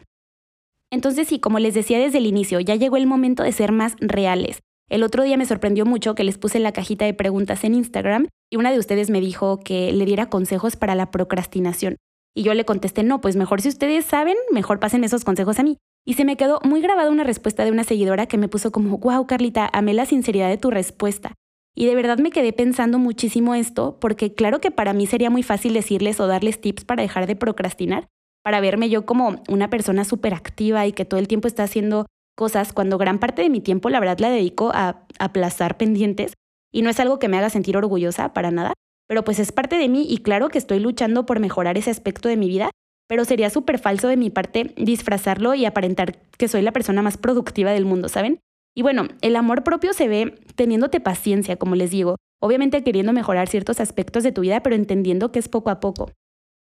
Entonces 0.90 1.28
sí, 1.28 1.38
como 1.38 1.60
les 1.60 1.74
decía 1.74 2.00
desde 2.00 2.18
el 2.18 2.26
inicio, 2.26 2.58
ya 2.58 2.74
llegó 2.74 2.96
el 2.96 3.06
momento 3.06 3.44
de 3.44 3.52
ser 3.52 3.70
más 3.70 3.94
reales. 4.00 4.58
El 4.88 5.02
otro 5.02 5.22
día 5.22 5.36
me 5.36 5.46
sorprendió 5.46 5.86
mucho 5.86 6.14
que 6.14 6.24
les 6.24 6.38
puse 6.38 6.58
la 6.58 6.72
cajita 6.72 7.04
de 7.04 7.14
preguntas 7.14 7.64
en 7.64 7.74
Instagram 7.74 8.28
y 8.50 8.56
una 8.56 8.70
de 8.70 8.78
ustedes 8.78 9.10
me 9.10 9.20
dijo 9.20 9.60
que 9.60 9.92
le 9.92 10.04
diera 10.04 10.28
consejos 10.28 10.76
para 10.76 10.94
la 10.94 11.10
procrastinación. 11.10 11.96
Y 12.34 12.42
yo 12.42 12.54
le 12.54 12.64
contesté, 12.64 13.02
no, 13.02 13.20
pues 13.20 13.36
mejor 13.36 13.60
si 13.60 13.68
ustedes 13.68 14.04
saben, 14.04 14.36
mejor 14.50 14.80
pasen 14.80 15.04
esos 15.04 15.24
consejos 15.24 15.58
a 15.58 15.62
mí. 15.62 15.78
Y 16.04 16.14
se 16.14 16.24
me 16.24 16.36
quedó 16.36 16.60
muy 16.64 16.80
grabada 16.80 17.10
una 17.10 17.24
respuesta 17.24 17.64
de 17.64 17.70
una 17.70 17.84
seguidora 17.84 18.26
que 18.26 18.38
me 18.38 18.48
puso 18.48 18.72
como, 18.72 18.98
wow, 18.98 19.26
Carlita, 19.26 19.68
amé 19.72 19.94
la 19.94 20.06
sinceridad 20.06 20.48
de 20.48 20.58
tu 20.58 20.70
respuesta. 20.70 21.34
Y 21.74 21.86
de 21.86 21.94
verdad 21.94 22.18
me 22.18 22.30
quedé 22.30 22.52
pensando 22.52 22.98
muchísimo 22.98 23.54
esto, 23.54 23.98
porque 24.00 24.34
claro 24.34 24.60
que 24.60 24.70
para 24.70 24.92
mí 24.92 25.06
sería 25.06 25.30
muy 25.30 25.42
fácil 25.42 25.72
decirles 25.72 26.20
o 26.20 26.26
darles 26.26 26.60
tips 26.60 26.84
para 26.84 27.02
dejar 27.02 27.26
de 27.26 27.36
procrastinar, 27.36 28.08
para 28.42 28.60
verme 28.60 28.90
yo 28.90 29.06
como 29.06 29.42
una 29.48 29.70
persona 29.70 30.04
súper 30.04 30.34
activa 30.34 30.86
y 30.86 30.92
que 30.92 31.04
todo 31.04 31.18
el 31.20 31.28
tiempo 31.28 31.48
está 31.48 31.62
haciendo 31.62 32.06
cosas, 32.36 32.72
cuando 32.72 32.98
gran 32.98 33.18
parte 33.18 33.42
de 33.42 33.50
mi 33.50 33.60
tiempo 33.60 33.88
la 33.90 34.00
verdad 34.00 34.18
la 34.18 34.30
dedico 34.30 34.70
a 34.74 35.06
aplazar 35.18 35.76
pendientes. 35.76 36.34
Y 36.72 36.82
no 36.82 36.90
es 36.90 37.00
algo 37.00 37.18
que 37.18 37.28
me 37.28 37.38
haga 37.38 37.50
sentir 37.50 37.76
orgullosa 37.76 38.32
para 38.32 38.50
nada, 38.50 38.72
pero 39.06 39.24
pues 39.24 39.38
es 39.38 39.52
parte 39.52 39.76
de 39.76 39.88
mí 39.88 40.06
y 40.08 40.18
claro 40.18 40.48
que 40.48 40.58
estoy 40.58 40.80
luchando 40.80 41.26
por 41.26 41.38
mejorar 41.38 41.76
ese 41.76 41.90
aspecto 41.90 42.28
de 42.28 42.36
mi 42.36 42.48
vida, 42.48 42.70
pero 43.08 43.24
sería 43.24 43.50
súper 43.50 43.78
falso 43.78 44.08
de 44.08 44.16
mi 44.16 44.30
parte 44.30 44.72
disfrazarlo 44.76 45.54
y 45.54 45.66
aparentar 45.66 46.18
que 46.38 46.48
soy 46.48 46.62
la 46.62 46.72
persona 46.72 47.02
más 47.02 47.18
productiva 47.18 47.72
del 47.72 47.84
mundo, 47.84 48.08
¿saben? 48.08 48.40
Y 48.74 48.80
bueno, 48.80 49.08
el 49.20 49.36
amor 49.36 49.64
propio 49.64 49.92
se 49.92 50.08
ve 50.08 50.40
teniéndote 50.54 50.98
paciencia, 51.00 51.56
como 51.56 51.74
les 51.74 51.90
digo, 51.90 52.16
obviamente 52.40 52.82
queriendo 52.82 53.12
mejorar 53.12 53.48
ciertos 53.48 53.80
aspectos 53.80 54.22
de 54.22 54.32
tu 54.32 54.40
vida, 54.40 54.62
pero 54.62 54.76
entendiendo 54.76 55.30
que 55.30 55.40
es 55.40 55.48
poco 55.48 55.68
a 55.68 55.78
poco. 55.78 56.10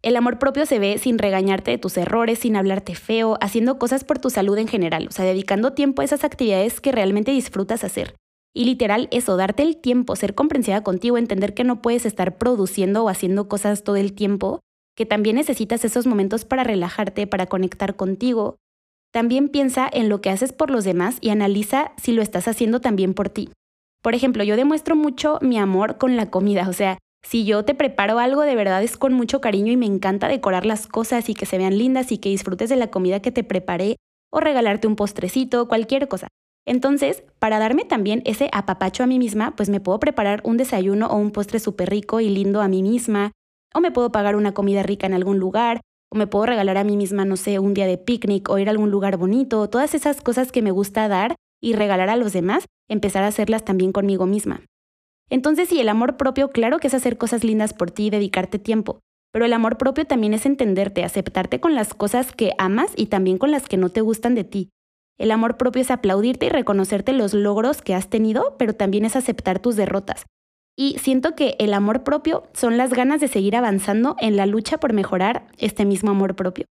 El 0.05 0.19
amor 0.19 0.39
propio 0.39 0.67
se 0.67 0.79
ve 0.79 0.99
sin 0.99 1.17
regañarte 1.17 1.71
de 1.71 1.79
tus 1.79 1.97
errores, 1.97 2.41
sin 2.41 2.57
hablarte 2.57 2.95
feo, 2.95 3.39
haciendo 3.41 3.79
cosas 3.79 4.05
por 4.05 4.19
tu 4.19 4.29
salud 4.29 4.59
en 4.59 4.69
general, 4.69 5.07
o 5.09 5.11
sea, 5.11 5.25
dedicando 5.25 5.73
tiempo 5.73 6.03
a 6.03 6.05
esas 6.05 6.25
actividades 6.25 6.83
que 6.83 6.93
realmente 6.93 7.33
disfrutas 7.33 7.85
hacer. 7.85 8.15
Y 8.55 8.67
literal 8.67 9.09
eso, 9.13 9.39
darte 9.39 9.63
el 9.63 9.79
tiempo, 9.79 10.15
ser 10.15 10.35
comprensiva 10.35 10.83
contigo, 10.83 11.17
entender 11.17 11.55
que 11.55 11.65
no 11.65 11.81
puedes 11.81 12.05
estar 12.05 12.37
produciendo 12.37 13.03
o 13.03 13.09
haciendo 13.09 13.49
cosas 13.49 13.83
todo 13.83 13.97
el 13.97 14.13
tiempo, 14.13 14.61
que 14.95 15.07
también 15.07 15.37
necesitas 15.37 15.87
esos 15.87 16.07
momentos 16.07 16.45
para 16.45 16.65
relajarte, 16.65 17.27
para 17.27 17.47
conectar 17.47 17.97
contigo. 17.97 18.57
También 19.11 19.49
piensa 19.49 19.89
en 19.91 20.11
lo 20.11 20.21
que 20.21 20.29
haces 20.29 20.53
por 20.53 20.69
los 20.69 20.85
demás 20.85 21.17
y 21.23 21.31
analiza 21.31 21.93
si 21.97 22.13
lo 22.13 22.21
estás 22.21 22.47
haciendo 22.47 22.83
también 22.83 23.15
por 23.15 23.31
ti. 23.31 23.49
Por 24.03 24.15
ejemplo, 24.15 24.45
yo 24.45 24.57
demuestro 24.57 24.97
mucho 24.97 25.39
mi 25.41 25.59
amor 25.59 25.97
con 25.97 26.15
la 26.15 26.29
comida, 26.29 26.69
o 26.69 26.75
sea, 26.75 26.99
si 27.25 27.45
yo 27.45 27.65
te 27.65 27.75
preparo 27.75 28.19
algo 28.19 28.43
de 28.43 28.55
verdad 28.55 28.83
es 28.83 28.97
con 28.97 29.15
mucho 29.15 29.41
cariño 29.41 29.73
y 29.73 29.77
me 29.77 29.87
encanta 29.87 30.29
decorar 30.29 30.67
las 30.67 30.87
cosas 30.87 31.29
y 31.29 31.35
que 31.35 31.47
se 31.47 31.59
vean 31.59 31.79
lindas 31.79 32.13
y 32.13 32.19
que 32.19 32.29
disfrutes 32.29 32.69
de 32.69 32.77
la 32.77 32.91
comida 32.91 33.21
que 33.21 33.33
te 33.33 33.43
preparé 33.43 33.97
o 34.31 34.41
regalarte 34.41 34.87
un 34.87 34.95
postrecito, 34.95 35.67
cualquier 35.67 36.07
cosa. 36.07 36.29
Entonces, 36.67 37.25
para 37.39 37.59
darme 37.59 37.85
también 37.85 38.23
ese 38.25 38.49
apapacho 38.53 39.03
a 39.03 39.07
mí 39.07 39.19
misma, 39.19 39.55
pues 39.57 39.69
me 39.69 39.81
puedo 39.81 39.99
preparar 40.01 40.43
un 40.45 40.57
desayuno 40.57 41.07
o 41.07 41.17
un 41.17 41.31
postre 41.31 41.61
súper 41.61 41.91
rico 41.91 42.21
y 42.21 42.29
lindo 42.29 42.61
a 42.61 42.69
mí 42.69 42.83
misma, 42.83 43.33
o 43.75 43.81
me 43.81 43.91
puedo 43.91 44.13
pagar 44.13 44.37
una 44.37 44.53
comida 44.53 44.83
rica 44.83 45.07
en 45.07 45.15
algún 45.15 45.39
lugar, 45.39 45.81
o 46.11 46.17
me 46.17 46.27
puedo 46.27 46.47
regalar 46.47 46.77
a 46.77 46.85
mí 46.85 46.97
misma, 46.97 47.25
no 47.25 47.37
sé, 47.37 47.59
un 47.59 47.75
día 47.75 47.87
de 47.87 47.99
picnic 47.99 48.49
o 48.49 48.59
ir 48.59 48.69
a 48.69 48.71
algún 48.71 48.91
lugar 48.91 49.17
bonito, 49.17 49.69
todas 49.69 49.95
esas 49.95 50.21
cosas 50.21 50.53
que 50.53 50.63
me 50.63 50.71
gusta 50.71 51.09
dar 51.09 51.37
y 51.61 51.73
regalar 51.73 52.09
a 52.11 52.17
los 52.17 52.33
demás, 52.33 52.67
empezar 52.89 53.25
a 53.25 53.29
hacerlas 53.29 53.65
también 53.65 53.93
conmigo 53.93 54.27
misma. 54.27 54.63
Entonces, 55.31 55.69
sí, 55.69 55.81
el 55.81 55.89
amor 55.89 56.17
propio, 56.17 56.51
claro 56.51 56.79
que 56.79 56.89
es 56.89 56.95
hacer 56.95 57.19
cosas 57.19 57.45
lindas 57.45 57.73
por 57.73 57.91
ti 57.91 58.07
y 58.07 58.11
dedicarte 58.11 58.59
tiempo, 58.59 59.01
pero 59.33 59.45
el 59.45 59.53
amor 59.53 59.79
propio 59.79 60.05
también 60.05 60.35
es 60.35 60.47
entenderte, 60.47 61.05
aceptarte 61.05 61.61
con 61.61 61.75
las 61.75 61.95
cosas 61.95 62.33
que 62.33 62.53
amas 62.59 62.93
y 62.97 63.07
también 63.07 63.39
con 63.39 63.51
las 63.51 63.67
que 63.67 63.77
no 63.77 63.89
te 63.89 64.01
gustan 64.01 64.35
de 64.35 64.45
ti. 64.45 64.71
El 65.19 65.31
amor 65.31 65.57
propio 65.57 65.83
es 65.83 65.91
aplaudirte 65.91 66.47
y 66.47 66.51
reconocerte 66.51 67.13
los 67.13 67.35
logros 67.35 67.83
que 67.83 67.95
has 67.95 68.11
tenido, 68.11 68.57
pero 68.59 68.75
también 68.75 69.05
es 69.05 69.17
aceptar 69.17 69.61
tus 69.61 69.77
derrotas. 69.77 70.27
Y 70.77 70.99
siento 70.99 71.37
que 71.37 71.55
el 71.61 71.73
amor 71.73 72.03
propio 72.03 72.45
son 72.53 72.77
las 72.77 72.91
ganas 72.93 73.21
de 73.21 73.29
seguir 73.29 73.55
avanzando 73.55 74.17
en 74.19 74.37
la 74.37 74.47
lucha 74.47 74.79
por 74.79 74.93
mejorar 74.93 75.47
este 75.57 75.85
mismo 75.85 76.11
amor 76.11 76.35
propio. 76.35 76.67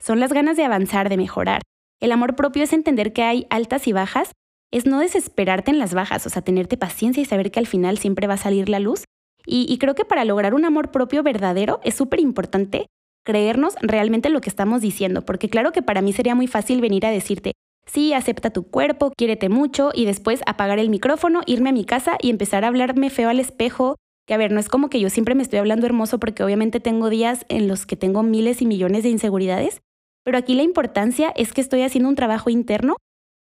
Son 0.00 0.20
las 0.20 0.32
ganas 0.32 0.56
de 0.56 0.64
avanzar, 0.64 1.08
de 1.08 1.16
mejorar. 1.16 1.62
El 2.00 2.12
amor 2.12 2.36
propio 2.36 2.62
es 2.62 2.72
entender 2.72 3.12
que 3.12 3.22
hay 3.22 3.46
altas 3.50 3.88
y 3.88 3.92
bajas, 3.92 4.32
es 4.70 4.86
no 4.86 5.00
desesperarte 5.00 5.70
en 5.70 5.78
las 5.78 5.94
bajas, 5.94 6.26
o 6.26 6.30
sea, 6.30 6.42
tenerte 6.42 6.76
paciencia 6.76 7.22
y 7.22 7.26
saber 7.26 7.50
que 7.50 7.60
al 7.60 7.66
final 7.66 7.98
siempre 7.98 8.26
va 8.26 8.34
a 8.34 8.38
salir 8.38 8.68
la 8.68 8.80
luz. 8.80 9.04
Y, 9.46 9.78
creo 9.78 9.94
que 9.94 10.04
para 10.04 10.26
lograr 10.26 10.52
un 10.52 10.66
amor 10.66 10.90
propio 10.90 11.22
verdadero 11.22 11.80
es 11.82 11.94
súper 11.94 12.20
importante 12.20 12.86
creernos 13.24 13.76
realmente 13.80 14.28
lo 14.28 14.42
que 14.42 14.50
estamos 14.50 14.82
diciendo, 14.82 15.24
porque 15.24 15.48
claro 15.48 15.72
que 15.72 15.80
para 15.80 16.02
mí 16.02 16.12
sería 16.12 16.34
muy 16.34 16.46
fácil 16.46 16.82
venir 16.82 17.06
a 17.06 17.10
decirte, 17.10 17.52
Sí, 17.88 18.12
acepta 18.12 18.50
tu 18.50 18.64
cuerpo, 18.64 19.12
quiérete 19.16 19.48
mucho 19.48 19.90
y 19.94 20.04
después 20.04 20.42
apagar 20.46 20.78
el 20.78 20.90
micrófono, 20.90 21.40
irme 21.46 21.70
a 21.70 21.72
mi 21.72 21.84
casa 21.84 22.18
y 22.20 22.28
empezar 22.28 22.64
a 22.64 22.68
hablarme 22.68 23.08
feo 23.08 23.30
al 23.30 23.40
espejo. 23.40 23.96
Que 24.26 24.34
a 24.34 24.36
ver, 24.36 24.52
no 24.52 24.60
es 24.60 24.68
como 24.68 24.90
que 24.90 25.00
yo 25.00 25.08
siempre 25.08 25.34
me 25.34 25.42
estoy 25.42 25.58
hablando 25.58 25.86
hermoso 25.86 26.20
porque 26.20 26.44
obviamente 26.44 26.80
tengo 26.80 27.08
días 27.08 27.46
en 27.48 27.66
los 27.66 27.86
que 27.86 27.96
tengo 27.96 28.22
miles 28.22 28.60
y 28.60 28.66
millones 28.66 29.04
de 29.04 29.08
inseguridades, 29.08 29.80
pero 30.22 30.36
aquí 30.36 30.54
la 30.54 30.62
importancia 30.62 31.32
es 31.34 31.54
que 31.54 31.62
estoy 31.62 31.80
haciendo 31.80 32.10
un 32.10 32.14
trabajo 32.14 32.50
interno. 32.50 32.96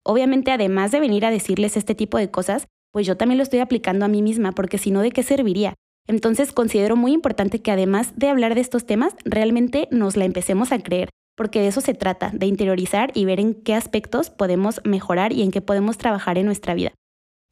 Obviamente, 0.05 0.51
además 0.51 0.91
de 0.91 0.99
venir 0.99 1.25
a 1.25 1.31
decirles 1.31 1.77
este 1.77 1.95
tipo 1.95 2.17
de 2.17 2.31
cosas, 2.31 2.67
pues 2.91 3.05
yo 3.05 3.17
también 3.17 3.37
lo 3.37 3.43
estoy 3.43 3.59
aplicando 3.59 4.05
a 4.05 4.09
mí 4.09 4.21
misma, 4.21 4.51
porque 4.51 4.77
si 4.77 4.91
no, 4.91 5.01
¿de 5.01 5.11
qué 5.11 5.23
serviría? 5.23 5.75
Entonces 6.07 6.51
considero 6.51 6.95
muy 6.95 7.13
importante 7.13 7.61
que 7.61 7.71
además 7.71 8.13
de 8.15 8.29
hablar 8.29 8.55
de 8.55 8.61
estos 8.61 8.85
temas, 8.85 9.15
realmente 9.25 9.87
nos 9.91 10.17
la 10.17 10.25
empecemos 10.25 10.71
a 10.71 10.79
creer, 10.79 11.09
porque 11.35 11.61
de 11.61 11.67
eso 11.67 11.81
se 11.81 11.93
trata, 11.93 12.31
de 12.33 12.47
interiorizar 12.47 13.11
y 13.13 13.25
ver 13.25 13.39
en 13.39 13.53
qué 13.53 13.75
aspectos 13.75 14.31
podemos 14.31 14.81
mejorar 14.83 15.33
y 15.33 15.43
en 15.43 15.51
qué 15.51 15.61
podemos 15.61 15.97
trabajar 15.97 16.37
en 16.37 16.47
nuestra 16.47 16.73
vida. 16.73 16.93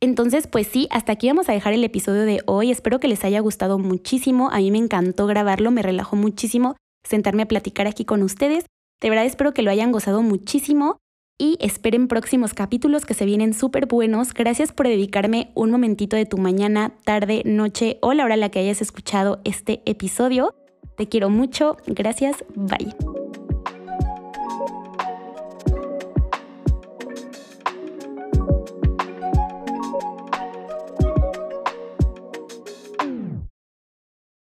Entonces, 0.01 0.47
pues 0.47 0.67
sí, 0.67 0.87
hasta 0.91 1.13
aquí 1.13 1.27
vamos 1.27 1.49
a 1.49 1.53
dejar 1.53 1.73
el 1.73 1.83
episodio 1.83 2.23
de 2.23 2.41
hoy. 2.45 2.69
Espero 2.69 2.99
que 2.99 3.07
les 3.07 3.23
haya 3.23 3.39
gustado 3.39 3.79
muchísimo. 3.79 4.49
A 4.51 4.57
mí 4.57 4.69
me 4.69 4.77
encantó 4.77 5.25
grabarlo, 5.25 5.71
me 5.71 5.81
relajó 5.81 6.15
muchísimo 6.15 6.75
sentarme 7.03 7.43
a 7.43 7.47
platicar 7.47 7.87
aquí 7.87 8.05
con 8.05 8.21
ustedes. 8.21 8.65
De 9.01 9.09
verdad 9.09 9.25
espero 9.25 9.53
que 9.53 9.61
lo 9.61 9.71
hayan 9.71 9.91
gozado 9.91 10.21
muchísimo 10.21 10.97
y 11.37 11.57
esperen 11.59 12.07
próximos 12.07 12.53
capítulos 12.53 13.05
que 13.05 13.13
se 13.13 13.25
vienen 13.25 13.53
súper 13.53 13.85
buenos. 13.85 14.33
Gracias 14.33 14.71
por 14.71 14.87
dedicarme 14.87 15.51
un 15.53 15.71
momentito 15.71 16.15
de 16.15 16.25
tu 16.25 16.37
mañana, 16.37 16.93
tarde, 17.03 17.43
noche 17.45 17.99
o 18.01 18.13
la 18.13 18.25
hora 18.25 18.33
en 18.33 18.39
la 18.39 18.49
que 18.49 18.59
hayas 18.59 18.81
escuchado 18.81 19.39
este 19.43 19.81
episodio. 19.85 20.55
Te 20.95 21.07
quiero 21.07 21.29
mucho. 21.29 21.77
Gracias. 21.85 22.43
Bye. 22.55 23.26